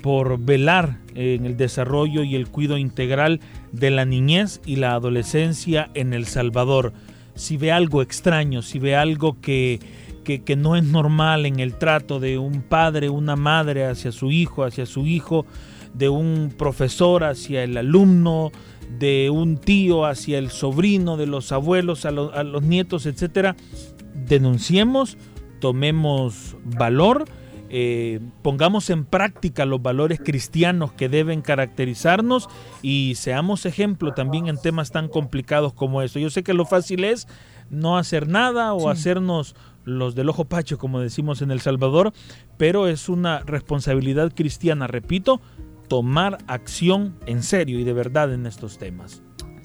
por 0.00 0.38
velar 0.38 0.98
en 1.14 1.46
el 1.46 1.56
desarrollo 1.56 2.22
y 2.22 2.36
el 2.36 2.48
cuidado 2.48 2.78
integral 2.78 3.40
de 3.72 3.90
la 3.90 4.04
niñez 4.04 4.60
y 4.64 4.76
la 4.76 4.94
adolescencia 4.94 5.90
en 5.94 6.12
El 6.12 6.26
Salvador. 6.26 6.92
Si 7.34 7.56
ve 7.56 7.72
algo 7.72 8.02
extraño, 8.02 8.62
si 8.62 8.78
ve 8.78 8.96
algo 8.96 9.40
que, 9.40 9.80
que, 10.24 10.56
no 10.56 10.76
es 10.76 10.84
normal 10.84 11.46
en 11.46 11.60
el 11.60 11.74
trato 11.74 12.20
de 12.20 12.38
un 12.38 12.62
padre, 12.62 13.08
una 13.08 13.36
madre 13.36 13.86
hacia 13.86 14.12
su 14.12 14.30
hijo, 14.30 14.64
hacia 14.64 14.86
su 14.86 15.06
hijo, 15.06 15.46
de 15.94 16.08
un 16.08 16.52
profesor 16.56 17.24
hacia 17.24 17.64
el 17.64 17.76
alumno, 17.76 18.52
de 18.98 19.30
un 19.30 19.56
tío 19.56 20.04
hacia 20.04 20.38
el 20.38 20.50
sobrino, 20.50 21.16
de 21.16 21.26
los 21.26 21.52
abuelos 21.52 22.04
a, 22.04 22.08
a 22.08 22.44
los 22.44 22.62
nietos, 22.62 23.06
etcétera, 23.06 23.56
denunciemos, 24.14 25.16
tomemos 25.60 26.56
valor 26.64 27.24
eh, 27.72 28.18
pongamos 28.42 28.90
en 28.90 29.04
práctica 29.04 29.64
los 29.64 29.80
valores 29.80 30.18
cristianos 30.18 30.92
que 30.92 31.08
deben 31.08 31.40
caracterizarnos 31.40 32.48
y 32.82 33.14
seamos 33.14 33.64
ejemplo 33.64 34.12
también 34.12 34.48
en 34.48 34.60
temas 34.60 34.90
tan 34.90 35.08
complicados 35.08 35.72
como 35.72 36.02
eso. 36.02 36.18
Yo 36.18 36.30
sé 36.30 36.42
que 36.42 36.52
lo 36.52 36.66
fácil 36.66 37.04
es 37.04 37.28
no 37.70 37.96
hacer 37.96 38.26
nada 38.26 38.74
o 38.74 38.90
hacernos 38.90 39.54
los 39.84 40.16
del 40.16 40.28
ojo 40.28 40.46
pacho, 40.46 40.78
como 40.78 40.98
decimos 40.98 41.42
en 41.42 41.52
El 41.52 41.60
Salvador, 41.60 42.12
pero 42.56 42.88
es 42.88 43.08
una 43.08 43.38
responsabilidad 43.40 44.32
cristiana, 44.34 44.88
repito, 44.88 45.40
tomar 45.88 46.38
acción 46.48 47.14
en 47.26 47.44
serio 47.44 47.78
y 47.78 47.84
de 47.84 47.92
verdad 47.92 48.34
en 48.34 48.46
estos 48.46 48.78
temas. 48.78 49.22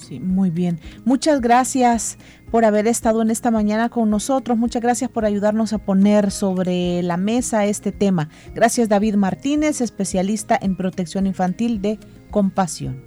Sí, 0.08 0.20
muy 0.20 0.52
bien. 0.52 0.80
Muchas 1.04 1.41
gracias 1.41 2.18
por 2.52 2.63
haber 2.63 2.88
estado 2.88 3.24
en 3.24 3.32
esta 3.32 3.50
mañana 3.50 3.89
con 3.89 4.10
nosotros. 4.10 4.58
Muchas 4.58 4.82
gracias 4.82 5.10
por 5.10 5.26
ayudarnos 5.26 5.74
a 5.74 5.80
poner 5.80 6.30
sobre 6.30 7.02
la 7.02 7.18
mesa 7.18 7.65
este 7.65 7.91
tema. 7.91 8.30
Gracias 8.54 8.88
David 8.88 9.15
Martínez, 9.15 9.82
especialista 9.82 10.58
en 10.62 10.76
protección 10.76 11.26
infantil 11.26 11.82
de 11.82 11.98
Compasión. 12.30 13.04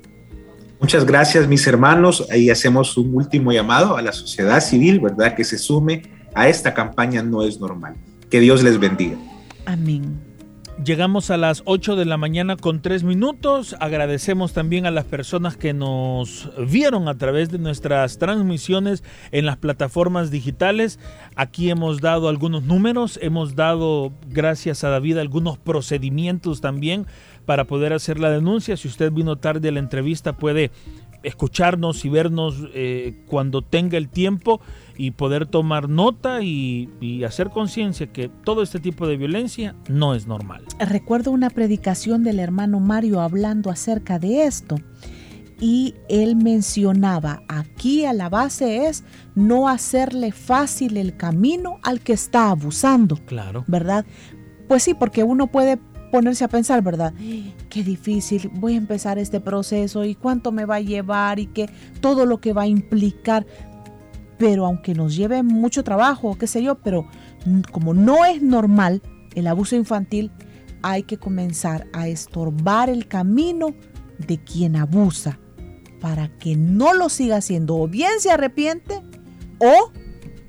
Muchas 0.80 1.04
gracias 1.04 1.46
mis 1.46 1.66
hermanos. 1.66 2.26
Ahí 2.30 2.50
hacemos 2.50 2.96
un 2.96 3.14
último 3.14 3.52
llamado 3.52 3.96
a 3.96 4.02
la 4.02 4.12
sociedad 4.12 4.60
civil, 4.60 4.98
¿verdad? 5.00 5.34
Que 5.34 5.44
se 5.44 5.58
sume 5.58 6.02
a 6.34 6.48
esta 6.48 6.74
campaña 6.74 7.22
No 7.22 7.42
es 7.42 7.60
normal. 7.60 7.94
Que 8.30 8.40
Dios 8.40 8.62
les 8.62 8.78
bendiga. 8.78 9.16
Amén. 9.66 10.27
Llegamos 10.84 11.30
a 11.30 11.36
las 11.36 11.62
8 11.64 11.96
de 11.96 12.04
la 12.04 12.16
mañana 12.18 12.56
con 12.56 12.80
3 12.80 13.02
minutos. 13.02 13.74
Agradecemos 13.80 14.52
también 14.52 14.86
a 14.86 14.92
las 14.92 15.04
personas 15.04 15.56
que 15.56 15.72
nos 15.74 16.50
vieron 16.56 17.08
a 17.08 17.18
través 17.18 17.50
de 17.50 17.58
nuestras 17.58 18.18
transmisiones 18.18 19.02
en 19.32 19.44
las 19.44 19.56
plataformas 19.56 20.30
digitales. 20.30 21.00
Aquí 21.34 21.68
hemos 21.68 22.00
dado 22.00 22.28
algunos 22.28 22.62
números, 22.62 23.18
hemos 23.20 23.56
dado, 23.56 24.12
gracias 24.28 24.84
a 24.84 24.88
David, 24.90 25.18
algunos 25.18 25.58
procedimientos 25.58 26.60
también 26.60 27.06
para 27.44 27.64
poder 27.64 27.92
hacer 27.92 28.20
la 28.20 28.30
denuncia. 28.30 28.76
Si 28.76 28.86
usted 28.86 29.10
vino 29.10 29.34
tarde 29.34 29.70
a 29.70 29.72
la 29.72 29.80
entrevista 29.80 30.34
puede 30.34 30.70
escucharnos 31.28 32.04
y 32.04 32.08
vernos 32.08 32.56
eh, 32.74 33.22
cuando 33.26 33.62
tenga 33.62 33.98
el 33.98 34.08
tiempo 34.08 34.60
y 34.96 35.12
poder 35.12 35.46
tomar 35.46 35.88
nota 35.88 36.42
y, 36.42 36.88
hacer 37.24 37.50
conciencia 37.50 38.06
que 38.08 38.28
todo 38.28 38.62
este 38.62 38.80
tipo 38.80 39.06
de 39.06 39.16
violencia 39.16 39.74
no 39.88 40.14
es 40.14 40.26
normal. 40.26 40.64
Recuerdo 40.78 41.30
una 41.30 41.50
predicación 41.50 42.24
del 42.24 42.38
hermano 42.38 42.80
Mario 42.80 43.20
hablando 43.20 43.70
acerca 43.70 44.18
de 44.18 44.44
esto 44.44 44.76
y 45.60 45.94
él 46.08 46.36
mencionaba, 46.36 47.42
aquí 47.48 48.04
a 48.04 48.12
la 48.12 48.28
base 48.28 48.86
es 48.86 49.04
no 49.34 49.68
hacerle 49.68 50.32
fácil 50.32 50.96
el 50.96 51.16
camino 51.16 51.78
al 51.82 52.00
que 52.00 52.12
está 52.12 52.50
abusando. 52.50 53.16
Claro. 53.26 53.64
¿Verdad? 53.66 54.06
Pues 54.68 54.82
sí, 54.82 54.94
porque 54.94 55.24
uno 55.24 55.46
puede 55.48 55.78
ponerse 56.10 56.44
a 56.44 56.48
pensar, 56.48 56.82
¿verdad? 56.82 57.12
Qué 57.68 57.82
difícil, 57.82 58.50
voy 58.54 58.74
a 58.74 58.78
empezar 58.78 59.18
este 59.18 59.40
proceso 59.40 60.04
y 60.04 60.14
cuánto 60.14 60.52
me 60.52 60.64
va 60.64 60.76
a 60.76 60.80
llevar 60.80 61.38
y 61.38 61.46
qué 61.46 61.68
todo 62.00 62.26
lo 62.26 62.40
que 62.40 62.52
va 62.52 62.62
a 62.62 62.66
implicar. 62.66 63.46
Pero 64.38 64.66
aunque 64.66 64.94
nos 64.94 65.16
lleve 65.16 65.42
mucho 65.42 65.82
trabajo, 65.82 66.36
qué 66.38 66.46
sé 66.46 66.62
yo, 66.62 66.76
pero 66.76 67.06
como 67.72 67.94
no 67.94 68.24
es 68.24 68.42
normal 68.42 69.02
el 69.34 69.46
abuso 69.46 69.76
infantil, 69.76 70.30
hay 70.82 71.02
que 71.02 71.18
comenzar 71.18 71.86
a 71.92 72.08
estorbar 72.08 72.88
el 72.88 73.08
camino 73.08 73.74
de 74.26 74.38
quien 74.38 74.76
abusa 74.76 75.38
para 76.00 76.28
que 76.38 76.56
no 76.56 76.94
lo 76.94 77.08
siga 77.08 77.36
haciendo. 77.36 77.76
O 77.76 77.88
bien 77.88 78.12
se 78.20 78.30
arrepiente 78.30 79.02
o 79.58 79.90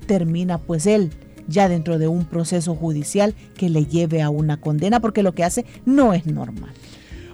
termina 0.06 0.58
pues 0.58 0.86
él 0.86 1.10
ya 1.50 1.68
dentro 1.68 1.98
de 1.98 2.08
un 2.08 2.24
proceso 2.24 2.74
judicial 2.74 3.34
que 3.56 3.68
le 3.68 3.84
lleve 3.84 4.22
a 4.22 4.30
una 4.30 4.58
condena 4.58 5.00
porque 5.00 5.22
lo 5.22 5.32
que 5.32 5.44
hace 5.44 5.66
no 5.84 6.14
es 6.14 6.26
normal. 6.26 6.70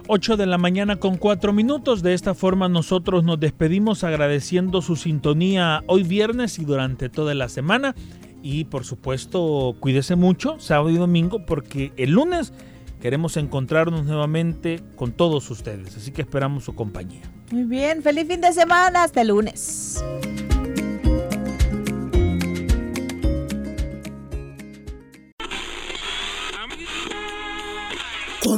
8 0.07 0.37
de 0.37 0.45
la 0.45 0.57
mañana 0.57 0.95
con 0.97 1.17
4 1.17 1.53
minutos. 1.53 2.01
De 2.01 2.13
esta 2.13 2.33
forma 2.33 2.69
nosotros 2.69 3.23
nos 3.23 3.39
despedimos 3.39 4.03
agradeciendo 4.03 4.81
su 4.81 4.95
sintonía 4.95 5.83
hoy 5.87 6.03
viernes 6.03 6.59
y 6.59 6.65
durante 6.65 7.09
toda 7.09 7.33
la 7.33 7.49
semana. 7.49 7.95
Y 8.41 8.65
por 8.65 8.85
supuesto, 8.85 9.75
cuídese 9.79 10.15
mucho 10.15 10.59
sábado 10.59 10.89
y 10.89 10.95
domingo 10.95 11.45
porque 11.45 11.91
el 11.97 12.11
lunes 12.11 12.53
queremos 13.01 13.35
encontrarnos 13.37 14.05
nuevamente 14.05 14.81
con 14.95 15.11
todos 15.11 15.49
ustedes. 15.51 15.97
Así 15.97 16.11
que 16.11 16.21
esperamos 16.21 16.63
su 16.63 16.73
compañía. 16.73 17.21
Muy 17.51 17.63
bien, 17.63 18.01
feliz 18.01 18.27
fin 18.27 18.41
de 18.41 18.53
semana. 18.53 19.03
Hasta 19.03 19.21
el 19.21 19.29
lunes. 19.29 20.03